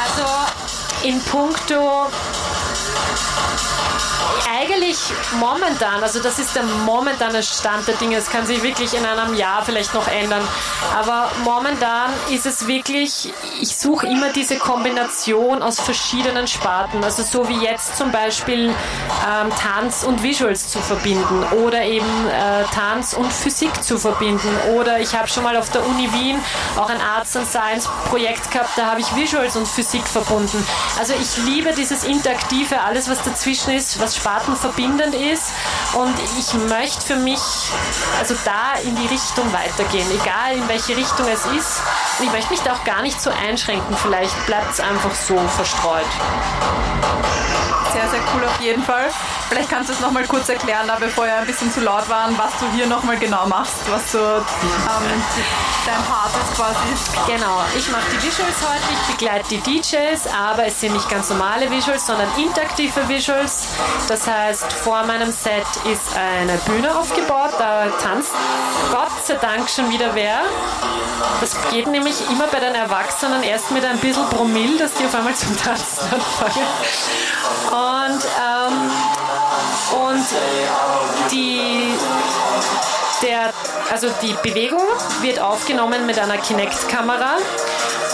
Also 0.02 0.26
in 1.02 1.20
puncto 1.24 2.10
momentan, 5.38 6.02
also 6.02 6.20
das 6.22 6.38
ist 6.38 6.54
der 6.54 6.62
momentane 6.62 7.42
Stand 7.42 7.86
der 7.86 7.94
Dinge, 7.96 8.16
es 8.16 8.30
kann 8.30 8.46
sich 8.46 8.62
wirklich 8.62 8.94
in 8.94 9.04
einem 9.04 9.34
Jahr 9.34 9.62
vielleicht 9.64 9.94
noch 9.94 10.08
ändern, 10.08 10.46
aber 10.98 11.30
momentan 11.44 12.10
ist 12.30 12.46
es 12.46 12.66
wirklich, 12.66 13.32
ich 13.60 13.76
suche 13.76 14.06
immer 14.06 14.30
diese 14.32 14.56
Kombination 14.56 15.62
aus 15.62 15.80
verschiedenen 15.80 16.46
Sparten, 16.46 17.02
also 17.04 17.22
so 17.22 17.48
wie 17.48 17.58
jetzt 17.64 17.96
zum 17.96 18.10
Beispiel 18.12 18.68
ähm, 18.68 19.50
Tanz 19.58 20.04
und 20.04 20.22
Visuals 20.22 20.68
zu 20.68 20.78
verbinden 20.80 21.44
oder 21.64 21.82
eben 21.82 22.06
äh, 22.28 22.64
Tanz 22.74 23.14
und 23.14 23.32
Physik 23.32 23.82
zu 23.82 23.98
verbinden. 23.98 24.48
Oder 24.74 25.00
ich 25.00 25.14
habe 25.14 25.28
schon 25.28 25.44
mal 25.44 25.56
auf 25.56 25.70
der 25.70 25.86
Uni 25.86 26.12
Wien 26.12 26.38
auch 26.76 26.88
ein 26.88 27.00
Arts 27.00 27.36
and 27.36 27.48
Science 27.48 27.88
Projekt 28.08 28.50
gehabt, 28.50 28.70
da 28.76 28.86
habe 28.86 29.00
ich 29.00 29.16
Visuals 29.16 29.56
und 29.56 29.66
Physik 29.66 30.06
verbunden. 30.06 30.66
Also 30.98 31.14
ich 31.14 31.36
liebe 31.44 31.72
dieses 31.72 32.04
Interaktive, 32.04 32.80
alles 32.80 33.08
was 33.08 33.22
dazwischen 33.22 33.72
ist, 33.72 34.00
was 34.00 34.16
spartenverbindend 35.00 35.14
ist 35.14 35.52
und 35.94 36.14
ich 36.38 36.54
möchte 36.68 37.00
für 37.00 37.16
mich 37.16 37.40
also 38.18 38.34
da 38.44 38.74
in 38.82 38.94
die 38.96 39.06
Richtung 39.06 39.50
weitergehen, 39.52 40.06
egal 40.10 40.56
in 40.56 40.68
welche 40.68 40.96
Richtung 40.96 41.26
es 41.28 41.44
ist. 41.46 41.80
Und 42.18 42.26
ich 42.26 42.32
möchte 42.32 42.50
mich 42.50 42.60
da 42.60 42.74
auch 42.74 42.84
gar 42.84 43.02
nicht 43.02 43.20
so 43.20 43.30
einschränken, 43.30 43.96
vielleicht 43.96 44.46
bleibt 44.46 44.72
es 44.72 44.80
einfach 44.80 45.14
so 45.14 45.36
verstreut. 45.56 46.06
Sehr, 47.92 48.08
sehr 48.08 48.20
cool 48.34 48.44
auf 48.44 48.60
jeden 48.60 48.82
Fall. 48.82 49.10
Vielleicht 49.48 49.68
kannst 49.68 49.88
du 49.88 49.94
es 49.94 50.00
nochmal 50.00 50.24
kurz 50.26 50.48
erklären, 50.48 50.86
da 50.86 50.96
bevor 50.96 51.26
wir 51.26 51.34
ein 51.34 51.46
bisschen 51.46 51.72
zu 51.72 51.80
laut 51.80 52.08
waren, 52.08 52.38
was 52.38 52.52
du 52.60 52.66
hier 52.72 52.86
nochmal 52.86 53.18
genau 53.18 53.46
machst, 53.46 53.78
was 53.90 54.12
so 54.12 54.18
ähm, 54.18 54.42
dein 55.86 56.04
Part 56.04 56.30
ist 56.30 56.56
quasi. 56.56 56.78
Genau, 57.26 57.60
ich 57.76 57.90
mache 57.90 58.04
die 58.12 58.22
Visuals 58.26 58.56
heute, 58.60 58.84
ich 58.92 59.16
begleite 59.16 59.48
die 59.48 59.58
DJs, 59.58 60.20
aber 60.32 60.66
es 60.66 60.80
sind 60.80 60.92
nicht 60.92 61.08
ganz 61.08 61.30
normale 61.30 61.68
Visuals, 61.70 62.06
sondern 62.06 62.28
interaktive 62.38 62.70
interaktive 62.80 63.08
Visuals. 63.08 63.68
Das 64.08 64.26
heißt, 64.26 64.72
vor 64.72 65.04
meinem 65.04 65.32
Set 65.32 65.66
ist 65.90 66.16
eine 66.16 66.56
Bühne 66.66 66.96
aufgebaut, 66.96 67.50
da 67.58 67.86
tanzt 68.02 68.32
Gott 68.90 69.10
sei 69.24 69.34
Dank 69.34 69.68
schon 69.68 69.90
wieder 69.90 70.14
wer. 70.14 70.40
Das 71.40 71.56
geht 71.70 71.86
nämlich 71.86 72.16
immer 72.30 72.46
bei 72.46 72.60
den 72.60 72.74
Erwachsenen 72.74 73.42
erst 73.42 73.70
mit 73.70 73.84
ein 73.84 73.98
bisschen 73.98 74.28
Promille, 74.28 74.78
dass 74.78 74.94
die 74.94 75.04
auf 75.04 75.14
einmal 75.14 75.34
zum 75.34 75.56
Tanzen 75.56 76.04
anfangen. 76.12 76.66
Und, 77.80 78.22
ähm, 78.38 78.90
und 80.06 80.26
die 81.30 81.94
der, 83.22 83.52
also 83.90 84.08
die 84.22 84.34
Bewegung 84.42 84.82
wird 85.20 85.40
aufgenommen 85.40 86.06
mit 86.06 86.18
einer 86.18 86.38
Kinect-Kamera 86.38 87.36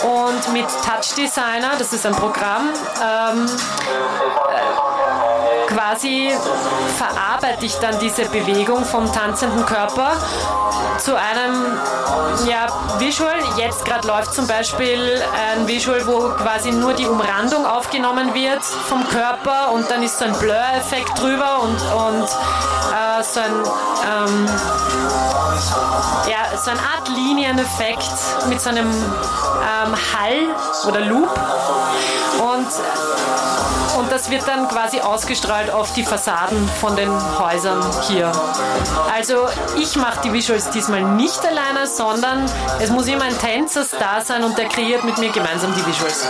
und 0.03 0.53
mit 0.53 0.67
Touch 0.67 1.15
Designer, 1.17 1.73
das 1.79 1.93
ist 1.93 2.07
ein 2.07 2.15
Programm, 2.15 2.71
ähm, 3.03 3.47
äh, 3.47 4.96
quasi 5.67 6.33
verarbeite 6.97 7.67
ich 7.67 7.75
dann 7.77 7.99
diese 7.99 8.25
Bewegung 8.27 8.85
vom 8.85 9.13
tanzenden 9.13 9.65
Körper 9.67 10.13
zu 10.99 11.15
einem 11.15 11.79
ja, 12.47 12.67
Visual. 12.99 13.35
Jetzt 13.57 13.85
gerade 13.85 14.07
läuft 14.07 14.35
zum 14.35 14.47
Beispiel 14.47 15.23
ein 15.55 15.67
Visual, 15.67 16.07
wo 16.07 16.31
quasi 16.43 16.71
nur 16.73 16.95
die 16.95 17.07
Umrandung 17.07 17.67
aufgenommen 17.67 18.35
wird 18.35 18.63
vom 18.63 19.07
Körper 19.09 19.73
und 19.73 19.91
dann 19.91 20.03
ist 20.03 20.19
so 20.19 20.25
ein 20.25 20.33
Blur-Effekt 20.39 21.21
drüber 21.21 21.61
und, 21.63 21.81
und 21.93 22.25
äh, 22.25 23.23
so 23.23 23.41
ein 23.41 23.53
ähm, 24.07 24.49
ja, 26.29 26.57
so 26.57 26.71
eine 26.71 26.81
Art 26.81 27.09
Linieneffekt 27.09 28.49
mit 28.49 28.61
so 28.61 28.71
einem 28.71 28.89
ähm, 28.91 29.95
Hall 29.95 30.55
oder 30.87 31.01
Loop 31.01 31.31
und 32.39 32.67
und 33.97 34.13
das 34.13 34.31
wird 34.31 34.47
dann 34.47 34.69
quasi 34.69 35.01
ausgestrahlt 35.01 35.71
auf 35.71 35.93
die 35.95 36.05
Fassaden 36.05 36.69
von 36.81 36.97
den 36.97 37.11
Häusern 37.39 37.83
hier. 38.09 38.31
Also 39.13 39.49
ich 39.77 39.97
mache 39.97 40.21
die 40.25 40.33
Visuals 40.33 40.71
diesmal 40.71 41.03
nicht 41.03 41.45
alleine, 41.45 41.87
sondern 41.87 42.45
es 42.81 42.91
muss 42.91 43.07
immer 43.07 43.25
ein 43.25 43.39
Tänzer 43.39 43.85
da 43.99 44.21
sein 44.21 44.45
und 44.45 44.57
der 44.59 44.69
kreiert 44.69 45.05
mit 45.05 45.19
mir 45.19 45.31
gemeinsam 45.31 45.75
die 45.75 45.87
Visuals. 45.87 46.25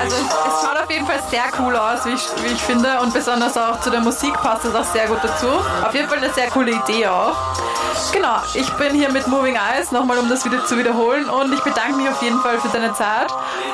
Also 0.00 0.16
es 0.16 0.62
schaut 0.62 0.82
auf 0.82 0.90
jeden 0.90 1.06
Fall 1.06 1.20
sehr 1.30 1.44
cool 1.58 1.76
aus, 1.76 2.04
wie 2.04 2.10
ich, 2.10 2.28
wie 2.42 2.52
ich 2.52 2.62
finde 2.62 3.00
und 3.00 3.12
besonders 3.12 3.56
auch 3.56 3.80
zu 3.80 3.90
der 3.90 4.00
Musik 4.00 4.34
passt 4.34 4.64
es 4.64 4.74
auch 4.74 4.84
sehr 4.84 5.06
gut 5.06 5.18
dazu. 5.22 5.48
Auf 5.84 5.94
jeden 5.94 6.08
Fall 6.08 6.18
eine 6.18 6.32
sehr 6.32 6.48
coole 6.50 6.72
Idee 6.72 7.06
auch. 7.08 7.36
Genau, 8.12 8.36
ich 8.54 8.70
bin 8.74 8.94
hier 8.94 9.10
mit 9.10 9.26
Moving 9.26 9.56
Eyes, 9.56 9.92
nochmal 9.92 10.18
um 10.18 10.28
das 10.28 10.44
wieder 10.44 10.64
zu 10.64 10.76
wiederholen 10.78 11.28
und 11.28 11.52
ich 11.52 11.60
bedanke 11.60 11.96
mich 11.96 12.08
auf 12.08 12.22
jeden 12.22 12.40
Fall 12.40 12.58
für 12.58 12.68
deine 12.68 12.92
Zeit 12.94 13.32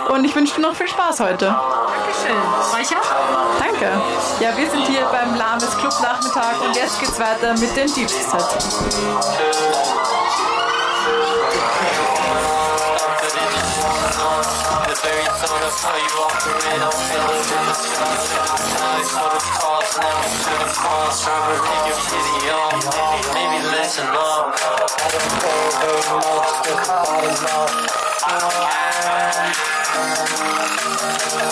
und 0.08 0.24
ich 0.24 0.34
wünsche 0.34 0.56
dir 0.56 0.62
noch 0.62 0.74
viel 0.74 0.88
Spaß 0.88 1.20
heute. 1.20 1.46
Dankeschön. 1.46 2.36
Reicher? 2.78 3.00
Danke. 3.58 3.90
Ja, 4.38 4.56
wir 4.56 4.70
sind 4.70 4.86
hier 4.86 5.04
beim 5.06 5.34
Lahmes 5.34 5.76
Club 5.78 5.94
Nachmittag 6.00 6.60
und 6.62 6.76
jetzt 6.76 7.00
geht's 7.00 7.18
weiter 7.18 7.52
mit 7.54 7.74
den 7.74 7.88
DJ-Sets. 7.88 8.78
The 8.94 9.97
very 15.02 15.26
thought 15.38 15.62
of 15.62 15.74
how 15.78 15.94
you 15.94 16.10
operate 16.26 16.82
I'll 16.82 16.90
feel 16.90 17.28
it 17.30 17.46
in 17.46 17.62
the 17.68 17.74
sky 17.74 18.18
These 18.98 19.10
sort 19.14 19.34
of 19.34 19.44
thoughts 19.58 19.94
never 19.98 20.28
should 20.42 20.62
have 20.62 20.74
caused 20.74 21.22
Forever 21.22 21.58
take 21.62 21.86
your 21.86 22.00
pity 22.08 22.50
on 22.50 22.74
Maybe 23.34 23.58
listen 23.70 24.08
up 24.10 24.58
I 24.58 25.06
don't 25.12 25.34
care 25.38 25.70
very 25.78 26.02
much 26.18 26.50
Just 26.66 26.90
hard 26.90 27.24
enough 27.30 27.74
I 28.26 28.42
am 28.42 29.54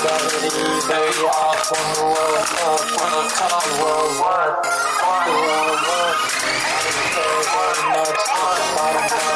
Gravity 0.02 0.50
very 0.86 1.12
from 1.66 1.86
the 1.94 2.04
World 2.06 2.46
world 3.80 4.06
Just 9.08 9.35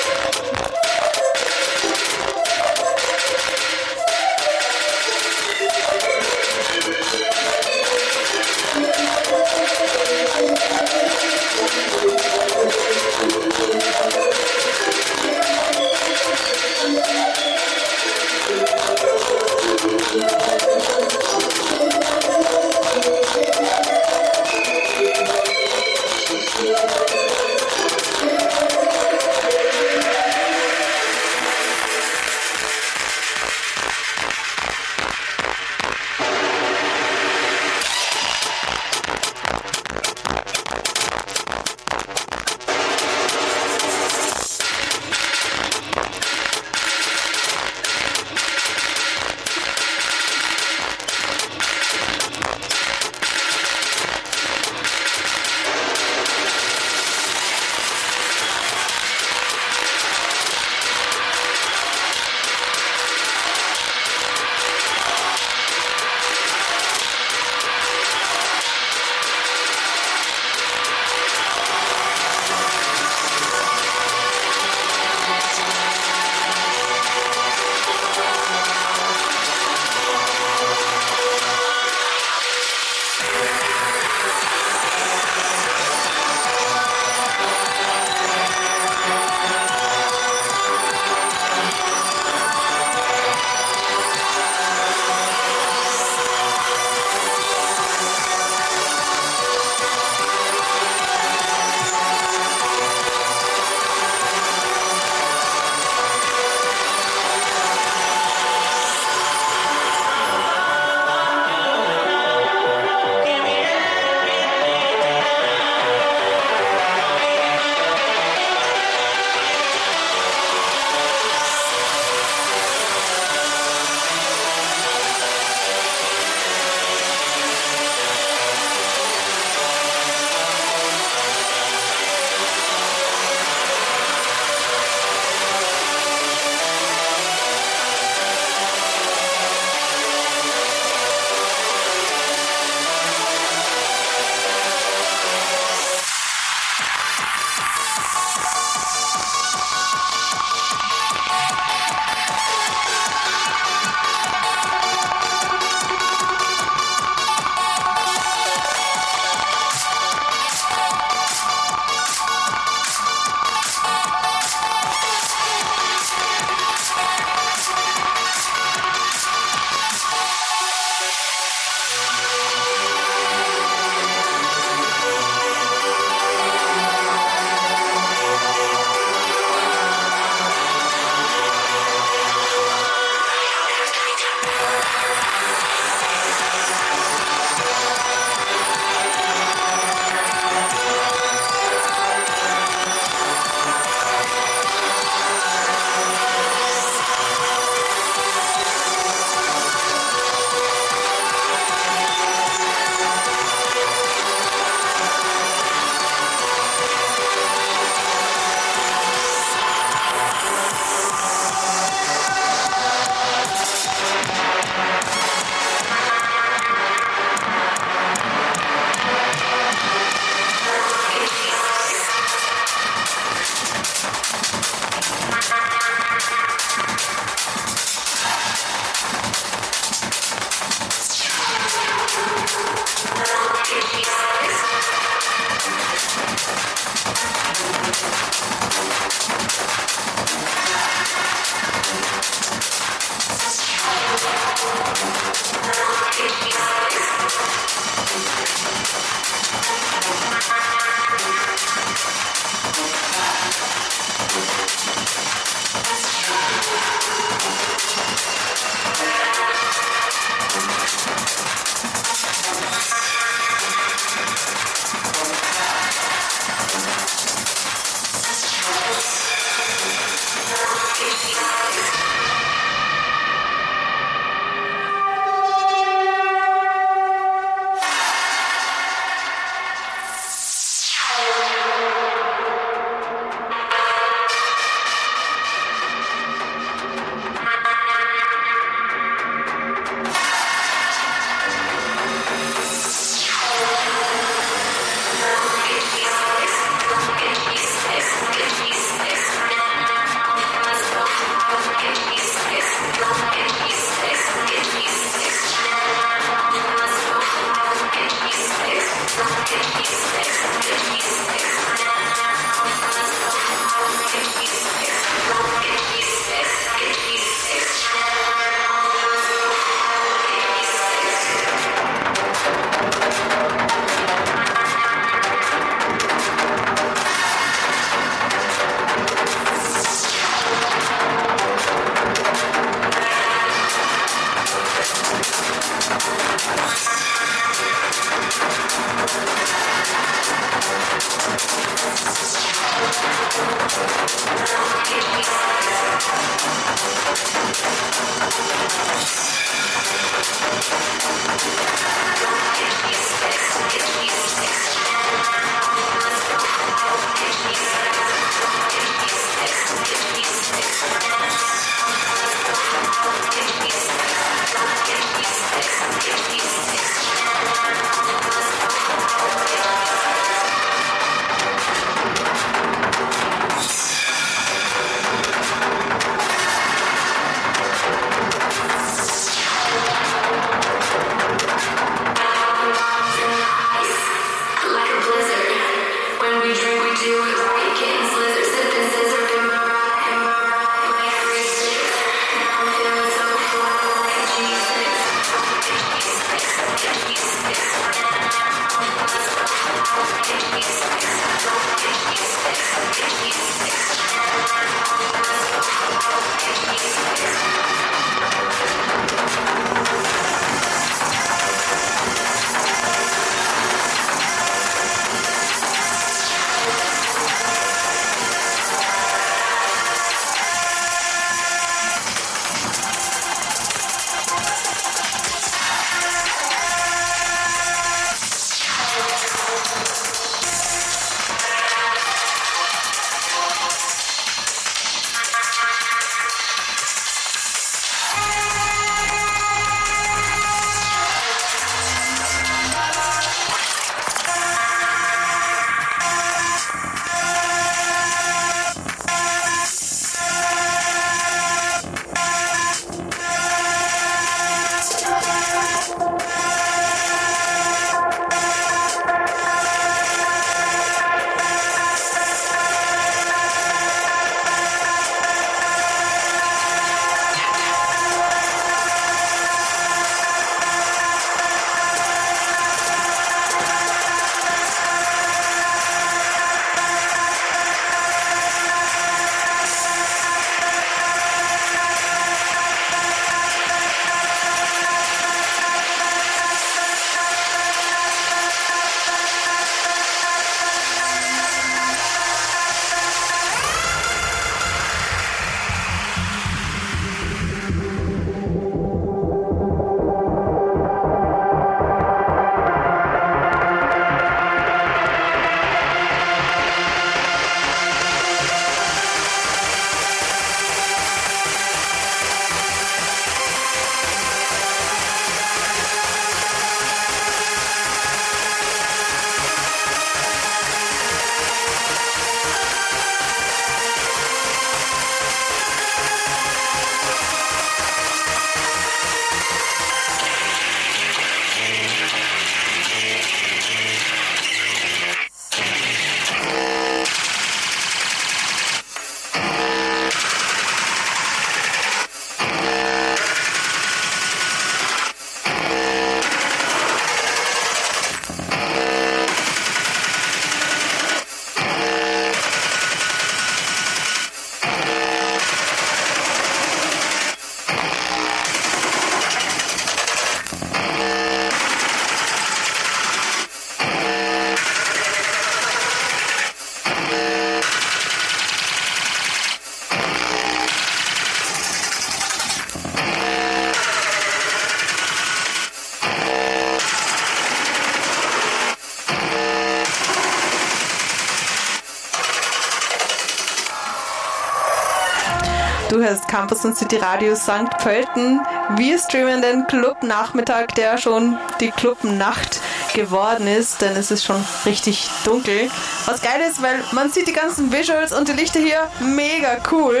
Campus 586.30 586.64
und 586.64 586.76
City 586.76 586.96
Radio 586.96 587.34
St. 587.34 587.68
Pölten. 587.82 588.40
Wir 588.76 589.00
streamen 589.00 589.42
den 589.42 589.66
Clubnachmittag, 589.66 590.68
der 590.76 590.96
schon 590.96 591.36
die 591.58 591.72
Clubnacht 591.72 592.60
geworden 592.94 593.48
ist, 593.48 593.82
denn 593.82 593.96
es 593.96 594.12
ist 594.12 594.24
schon 594.24 594.44
richtig 594.64 595.10
dunkel. 595.24 595.68
Was 596.06 596.22
geil 596.22 596.40
ist, 596.48 596.62
weil 596.62 596.76
man 596.92 597.10
sieht 597.10 597.26
die 597.26 597.32
ganzen 597.32 597.72
Visuals 597.72 598.12
und 598.12 598.28
die 598.28 598.32
Lichter 598.32 598.60
hier 598.60 598.88
mega 599.00 599.56
cool. 599.72 600.00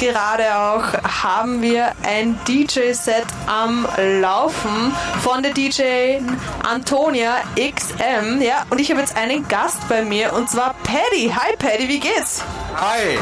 Gerade 0.00 0.56
auch 0.56 1.22
haben 1.22 1.62
wir 1.62 1.92
ein 2.02 2.36
DJ-Set 2.48 3.24
am 3.46 3.86
Laufen 4.20 4.92
von 5.22 5.44
der 5.44 5.52
DJ 5.52 6.18
Antonia 6.68 7.36
XM. 7.54 8.42
Ja, 8.42 8.64
und 8.70 8.80
ich 8.80 8.90
habe 8.90 9.00
jetzt 9.00 9.16
einen 9.16 9.46
Gast 9.46 9.88
bei 9.88 10.02
mir 10.02 10.32
und 10.32 10.50
zwar 10.50 10.74
Paddy. 10.82 11.32
Hi 11.32 11.54
Paddy, 11.56 11.86
wie 11.86 12.00
geht's? 12.00 12.42
Hi, 12.74 13.20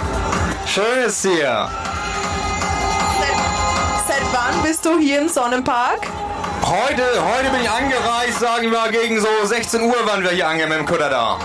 schön 0.67 1.05
ist 1.05 1.27
hier. 1.27 1.69
Seit, 4.13 4.33
wann 4.33 4.63
bist 4.63 4.85
du 4.85 4.99
hier 4.99 5.23
im 5.23 5.29
Sonnenpark? 5.29 6.07
Heute, 6.63 7.03
heute 7.03 7.51
bin 7.51 7.63
ich 7.63 7.71
angereist, 7.71 8.41
sagen 8.41 8.71
wir 8.71 8.91
gegen 8.91 9.19
so 9.19 9.29
16 9.45 9.81
Uhr 9.83 9.95
waren 10.05 10.23
wir 10.23 10.31
hier 10.31 10.49
angekommen 10.49 10.79
mit 10.79 10.87
dem 10.87 10.93
Kutter 10.93 11.09
da. 11.09 11.39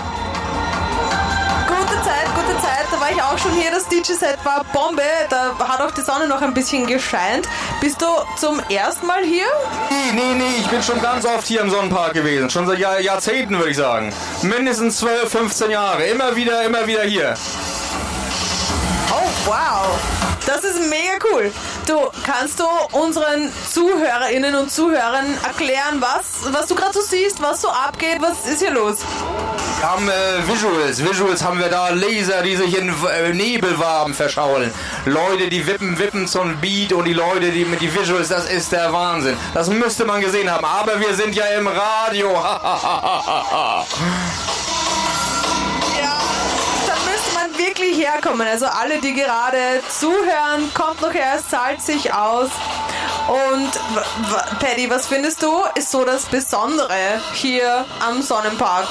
Gute 1.66 2.02
Zeit, 2.02 2.26
gute 2.34 2.60
Zeit. 2.60 2.84
Da 2.90 3.00
war 3.00 3.10
ich 3.10 3.22
auch 3.22 3.38
schon 3.38 3.52
hier. 3.52 3.70
Das 3.70 3.88
DJ-Set 3.88 4.38
war 4.44 4.64
Bombe. 4.72 5.02
Da 5.30 5.54
hat 5.58 5.80
auch 5.80 5.92
die 5.92 6.02
Sonne 6.02 6.28
noch 6.28 6.42
ein 6.42 6.52
bisschen 6.52 6.86
gescheint. 6.86 7.48
Bist 7.80 8.02
du 8.02 8.06
zum 8.36 8.60
ersten 8.68 9.06
Mal 9.06 9.24
hier? 9.24 9.46
Nee, 9.88 10.12
nee, 10.12 10.34
nee, 10.34 10.56
ich 10.60 10.66
bin 10.66 10.82
schon 10.82 11.00
ganz 11.00 11.24
oft 11.24 11.46
hier 11.46 11.62
im 11.62 11.70
Sonnenpark 11.70 12.12
gewesen. 12.12 12.50
Schon 12.50 12.66
seit 12.66 12.78
Jahr, 12.78 13.00
Jahrzehnten, 13.00 13.56
würde 13.56 13.70
ich 13.70 13.78
sagen. 13.78 14.12
Mindestens 14.42 14.98
12, 14.98 15.30
15 15.30 15.70
Jahre. 15.70 16.04
Immer 16.04 16.36
wieder, 16.36 16.64
immer 16.64 16.86
wieder 16.86 17.04
hier. 17.04 17.34
Wow. 19.46 19.98
Das 20.46 20.64
ist 20.64 20.80
mega 20.88 21.12
cool. 21.32 21.52
Du, 21.86 22.08
kannst 22.24 22.58
du 22.58 22.64
unseren 22.92 23.50
ZuhörerInnen 23.70 24.54
und 24.54 24.70
Zuhörern 24.70 25.26
erklären, 25.44 26.00
was, 26.00 26.52
was 26.52 26.66
du 26.66 26.74
gerade 26.74 26.92
so 26.92 27.00
siehst, 27.00 27.40
was 27.42 27.60
so 27.60 27.68
abgeht? 27.68 28.18
Was 28.20 28.50
ist 28.50 28.60
hier 28.60 28.70
los? 28.70 28.96
Wir 29.78 29.90
haben 29.90 30.08
äh, 30.08 30.48
Visuals. 30.48 31.04
Visuals 31.04 31.44
haben 31.44 31.58
wir 31.58 31.68
da. 31.68 31.90
Laser, 31.90 32.42
die 32.42 32.56
sich 32.56 32.76
in 32.76 32.88
äh, 32.88 33.32
Nebelwaben 33.32 34.14
verschaulen. 34.14 34.72
Leute, 35.04 35.48
die 35.48 35.66
wippen, 35.66 35.98
wippen 35.98 36.26
zum 36.26 36.56
Beat 36.56 36.92
und 36.92 37.04
die 37.04 37.12
Leute, 37.12 37.50
die 37.50 37.64
mit 37.64 37.80
die 37.80 37.94
Visuals, 37.94 38.28
das 38.28 38.50
ist 38.50 38.72
der 38.72 38.92
Wahnsinn. 38.92 39.36
Das 39.54 39.68
müsste 39.68 40.04
man 40.04 40.20
gesehen 40.20 40.50
haben. 40.50 40.64
Aber 40.64 40.98
wir 40.98 41.14
sind 41.14 41.34
ja 41.34 41.44
im 41.58 41.68
Radio. 41.68 42.28
wirklich 47.78 48.06
herkommen. 48.06 48.46
Also 48.46 48.66
alle, 48.66 49.00
die 49.00 49.14
gerade 49.14 49.58
zuhören, 49.88 50.72
kommt 50.74 51.00
noch 51.00 51.12
her, 51.12 51.34
es 51.36 51.48
zahlt 51.48 51.80
sich 51.80 52.12
aus. 52.12 52.50
Und 53.28 53.70
Paddy, 54.58 54.88
was 54.88 55.06
findest 55.06 55.42
du, 55.42 55.62
ist 55.74 55.90
so 55.90 56.04
das 56.04 56.24
Besondere 56.24 57.20
hier 57.34 57.84
am 58.00 58.22
Sonnenpark? 58.22 58.88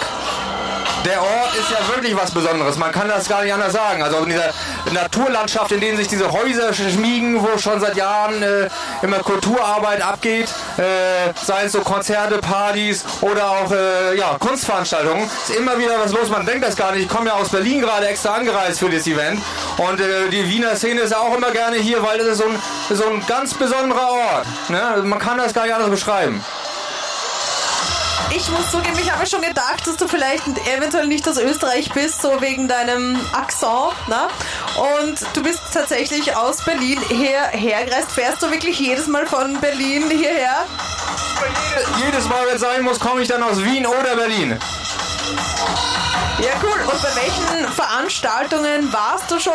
Der 1.05 1.21
Ort 1.21 1.55
ist 1.57 1.71
ja 1.71 1.95
wirklich 1.95 2.15
was 2.15 2.31
Besonderes. 2.31 2.77
Man 2.77 2.91
kann 2.91 3.07
das 3.07 3.29
gar 3.29 3.43
nicht 3.43 3.53
anders 3.53 3.73
sagen. 3.73 4.03
Also 4.03 4.17
in 4.17 4.29
dieser 4.29 4.53
Naturlandschaft, 4.91 5.71
in 5.71 5.79
denen 5.79 5.97
sich 5.97 6.07
diese 6.07 6.31
Häuser 6.31 6.73
schmiegen, 6.73 7.41
wo 7.41 7.57
schon 7.57 7.79
seit 7.79 7.95
Jahren 7.95 8.43
äh, 8.43 8.67
immer 9.01 9.19
Kulturarbeit 9.19 10.01
abgeht, 10.01 10.49
äh, 10.77 11.33
seien 11.41 11.67
es 11.67 11.71
so 11.71 11.81
Konzerte, 11.81 12.39
Partys 12.39 13.05
oder 13.21 13.49
auch 13.49 13.71
äh, 13.71 14.17
ja, 14.17 14.35
Kunstveranstaltungen, 14.39 15.23
ist 15.47 15.55
immer 15.55 15.79
wieder 15.79 15.97
was 16.03 16.11
los. 16.11 16.29
Man 16.29 16.45
denkt 16.45 16.65
das 16.65 16.75
gar 16.75 16.91
nicht. 16.91 17.03
Ich 17.03 17.09
komme 17.09 17.27
ja 17.27 17.33
aus 17.33 17.49
Berlin 17.49 17.79
gerade 17.81 18.07
extra 18.07 18.35
angereist 18.35 18.79
für 18.79 18.89
das 18.89 19.07
Event. 19.07 19.41
Und 19.77 19.99
äh, 20.01 20.29
die 20.29 20.47
Wiener 20.49 20.75
Szene 20.75 21.01
ist 21.01 21.15
auch 21.15 21.35
immer 21.35 21.51
gerne 21.51 21.77
hier, 21.77 22.03
weil 22.03 22.17
das 22.17 22.27
ist 22.27 22.37
so 22.39 22.45
ein, 22.45 22.59
so 22.95 23.07
ein 23.07 23.25
ganz 23.27 23.53
besonderer 23.53 24.09
Ort. 24.09 24.26
Ne? 24.69 25.01
Man 25.03 25.19
kann 25.19 25.37
das 25.37 25.53
gar 25.53 25.63
nicht 25.63 25.73
anders 25.73 25.89
beschreiben. 25.89 26.43
Ich 28.29 28.49
muss 28.49 28.71
zugeben, 28.71 28.97
ich 28.99 29.11
habe 29.11 29.25
schon 29.25 29.41
gedacht, 29.41 29.87
dass 29.87 29.95
du 29.95 30.07
vielleicht 30.07 30.43
eventuell 30.67 31.07
nicht 31.07 31.27
aus 31.27 31.37
Österreich 31.37 31.89
bist, 31.93 32.21
so 32.21 32.41
wegen 32.41 32.67
deinem 32.67 33.19
Akzent. 33.33 33.93
Ne? 34.07 34.27
Und 34.99 35.19
du 35.33 35.41
bist 35.41 35.61
tatsächlich 35.73 36.35
aus 36.35 36.63
Berlin 36.63 36.99
hierher 37.07 37.85
gereist. 37.85 38.11
Fährst 38.11 38.41
du 38.43 38.51
wirklich 38.51 38.79
jedes 38.79 39.07
Mal 39.07 39.25
von 39.25 39.59
Berlin 39.61 40.09
hierher? 40.09 40.65
Jedes 42.03 42.27
Mal, 42.27 42.45
wenn 42.47 42.55
es 42.55 42.61
sein 42.61 42.81
muss, 42.83 42.99
komme 42.99 43.21
ich 43.21 43.27
dann 43.27 43.41
aus 43.43 43.63
Wien 43.63 43.87
oder 43.87 44.15
Berlin. 44.15 44.59
Ja, 46.39 46.51
cool. 46.61 46.79
Und 46.81 47.01
bei 47.01 47.15
welchen 47.15 47.73
Veranstaltungen 47.73 48.91
warst 48.93 49.31
du 49.31 49.39
schon? 49.39 49.53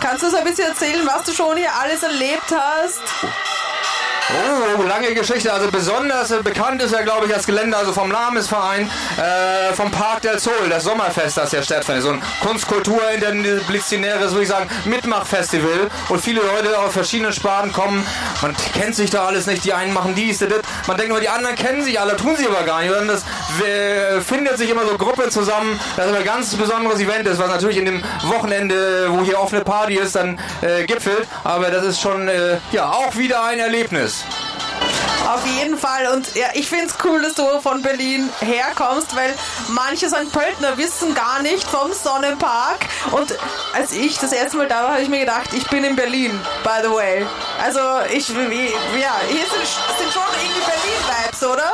Kannst 0.00 0.22
du 0.22 0.30
so 0.30 0.36
ein 0.36 0.44
bisschen 0.44 0.68
erzählen, 0.68 1.06
was 1.06 1.24
du 1.24 1.32
schon 1.32 1.56
hier 1.56 1.74
alles 1.80 2.02
erlebt 2.02 2.52
hast? 2.54 3.00
Oh, 4.30 4.82
lange 4.82 5.12
Geschichte. 5.14 5.52
Also 5.52 5.70
besonders 5.70 6.30
äh, 6.30 6.42
bekannt 6.42 6.82
ist 6.82 6.92
ja, 6.92 7.02
glaube 7.02 7.26
ich, 7.26 7.32
das 7.32 7.46
Gelände 7.46 7.76
also 7.76 7.92
vom 7.92 8.10
Lamesverein, 8.10 8.90
äh, 9.18 9.74
vom 9.74 9.90
Park 9.90 10.22
del 10.22 10.38
Sol, 10.38 10.52
das 10.70 10.84
Sommerfest, 10.84 11.36
das 11.36 11.50
hier 11.50 11.62
stattfindet. 11.62 12.04
So 12.04 12.10
ein 12.10 12.22
Kunstkultur 12.40 13.00
interdisziplinäres, 13.10 14.32
würde 14.32 14.44
ich 14.44 14.48
sagen, 14.48 14.70
Mitmachfestival. 14.86 15.90
Und 16.08 16.20
viele 16.20 16.40
Leute 16.40 16.78
aus 16.78 16.94
verschiedenen 16.94 17.32
Sparten 17.32 17.72
kommen. 17.72 18.06
Man 18.40 18.56
kennt 18.72 18.94
sich 18.94 19.10
da 19.10 19.26
alles 19.26 19.46
nicht. 19.46 19.64
Die 19.64 19.74
einen 19.74 19.92
machen 19.92 20.14
dies, 20.14 20.38
das. 20.38 20.48
Man 20.86 20.96
denkt 20.96 21.10
immer, 21.10 21.20
die 21.20 21.28
anderen 21.28 21.54
kennen 21.54 21.82
sich 21.82 22.00
alle, 22.00 22.16
tun 22.16 22.34
sie 22.36 22.46
aber 22.46 22.62
gar 22.62 22.80
nicht. 22.80 22.94
Und 22.94 23.08
das 23.08 23.24
äh, 23.62 24.20
findet 24.22 24.56
sich 24.56 24.70
immer 24.70 24.86
so 24.86 24.96
Gruppen 24.96 25.30
zusammen. 25.30 25.78
Das 25.96 26.10
ist 26.10 26.16
ein 26.16 26.24
ganz 26.24 26.54
besonderes 26.54 26.98
Event 26.98 27.26
ist, 27.28 27.38
was 27.38 27.48
natürlich 27.48 27.76
in 27.76 27.84
dem 27.84 28.02
Wochenende, 28.22 29.08
wo 29.10 29.22
hier 29.22 29.38
offene 29.38 29.62
Party 29.62 29.96
ist, 29.96 30.16
dann 30.16 30.38
äh, 30.62 30.84
gipfelt. 30.84 31.28
Aber 31.44 31.70
das 31.70 31.84
ist 31.84 32.00
schon 32.00 32.28
äh, 32.28 32.56
ja 32.72 32.90
auch 32.90 33.16
wieder 33.16 33.44
ein 33.44 33.58
Erlebnis. 33.58 34.13
Auf 35.26 35.46
jeden 35.46 35.78
Fall. 35.78 36.06
Und 36.12 36.34
ja, 36.34 36.48
ich 36.52 36.68
finde 36.68 36.86
es 36.86 36.94
cool, 37.02 37.22
dass 37.22 37.34
du 37.34 37.44
von 37.60 37.80
Berlin 37.80 38.28
herkommst, 38.40 39.16
weil 39.16 39.34
manche 39.68 40.08
St. 40.08 40.30
Pöltner 40.30 40.76
wissen 40.76 41.14
gar 41.14 41.40
nicht 41.40 41.64
vom 41.64 41.92
Sonnenpark. 41.92 42.80
Und 43.10 43.34
als 43.72 43.92
ich 43.92 44.18
das 44.18 44.32
erste 44.32 44.58
Mal 44.58 44.68
da 44.68 44.82
war, 44.82 44.92
habe 44.92 45.02
ich 45.02 45.08
mir 45.08 45.20
gedacht, 45.20 45.52
ich 45.52 45.66
bin 45.68 45.82
in 45.82 45.96
Berlin, 45.96 46.38
by 46.62 46.82
the 46.82 46.90
way. 46.90 47.26
Also 47.62 47.80
ich, 48.12 48.28
ja, 48.28 48.34
hier 49.28 49.46
sind, 49.46 49.66
sind 49.98 50.12
schon 50.12 50.22
irgendwie 50.42 50.60
Berlin-Vibes, 50.60 51.42
oder? 51.42 51.72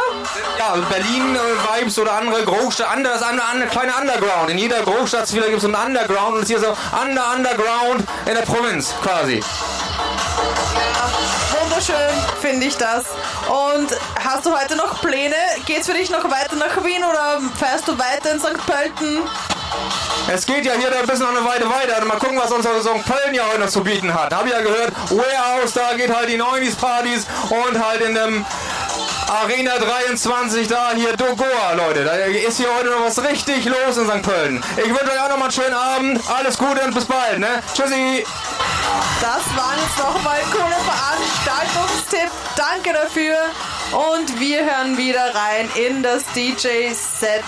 Ja, 0.59 0.77
Berlin-Vibes 0.89 1.99
oder 1.99 2.13
andere 2.13 2.45
Großstadt, 2.45 2.89
andere, 2.89 3.15
das 3.15 3.23
andere, 3.23 3.49
andere 3.49 3.69
kleine 3.69 3.93
Underground. 3.97 4.51
In 4.51 4.59
jeder 4.59 4.83
Großstadt 4.83 5.29
gibt 5.29 5.57
es 5.57 5.63
so 5.63 5.69
einen 5.69 5.75
Underground 5.75 6.37
und 6.37 6.43
es 6.43 6.51
ist 6.51 6.61
hier 6.61 6.61
so 6.61 6.77
Under 7.03 7.33
Underground 7.35 8.05
in 8.27 8.35
der 8.35 8.43
Provinz 8.43 8.95
quasi. 9.03 9.43
Wunderschön 11.81 12.23
finde 12.43 12.67
ich 12.67 12.77
das. 12.77 13.05
Und 13.49 13.89
hast 14.23 14.45
du 14.45 14.55
heute 14.55 14.77
noch 14.77 15.01
Pläne? 15.01 15.35
Geht's 15.65 15.87
für 15.87 15.95
dich 15.95 16.11
noch 16.11 16.25
weiter 16.25 16.55
nach 16.57 16.85
Wien 16.85 17.03
oder 17.03 17.41
fährst 17.59 17.89
du 17.89 17.99
weiter 17.99 18.33
in 18.33 18.39
St. 18.39 18.59
Pölten? 18.67 19.23
Es 20.31 20.45
geht 20.45 20.67
ja 20.67 20.75
hier 20.75 20.95
ein 20.95 21.07
bisschen 21.07 21.23
noch 21.23 21.31
eine 21.31 21.43
Weile 21.43 21.65
weiter. 21.71 22.05
Mal 22.05 22.19
gucken, 22.19 22.39
was 22.39 22.53
unser 22.53 22.79
St. 22.83 23.03
Köln 23.07 23.35
ja 23.35 23.45
heute 23.49 23.61
noch 23.61 23.71
zu 23.71 23.83
bieten 23.83 24.13
hat. 24.13 24.35
Hab 24.35 24.47
ja 24.47 24.61
gehört, 24.61 24.93
Warehouse, 25.09 25.73
da 25.73 25.95
geht 25.95 26.15
halt 26.15 26.29
die 26.29 26.39
90s-Partys 26.39 27.27
und 27.49 27.83
halt 27.83 28.03
in 28.03 28.15
dem 28.15 28.45
Arena 29.31 29.79
23 29.79 30.67
da, 30.67 30.91
hier 30.93 31.17
Dogoa, 31.17 31.75
Leute. 31.77 32.03
Da 32.03 32.15
ist 32.15 32.57
hier 32.57 32.67
heute 32.75 32.91
noch 32.91 33.05
was 33.05 33.23
richtig 33.23 33.65
los 33.65 33.97
in 33.97 34.09
St. 34.09 34.23
Pölten. 34.23 34.61
Ich 34.77 34.89
wünsche 34.89 35.05
euch 35.05 35.21
auch 35.21 35.29
noch 35.29 35.37
mal 35.37 35.45
einen 35.45 35.53
schönen 35.53 35.75
Abend. 35.75 36.21
Alles 36.29 36.59
Gute 36.59 36.81
und 36.83 36.93
bis 36.93 37.05
bald, 37.05 37.39
ne? 37.39 37.63
Tschüssi. 37.73 38.25
Das 39.21 39.57
war 39.57 39.75
jetzt 39.77 39.99
nochmal 39.99 40.41
coole 40.51 40.75
Veranstaltungstipp. 40.85 42.31
Danke 42.57 42.93
dafür. 42.93 43.37
Und 43.93 44.41
wir 44.41 44.65
hören 44.65 44.99
wieder 44.99 45.33
rein 45.33 45.71
in 45.77 46.03
das 46.03 46.25
DJ-Set. 46.35 47.45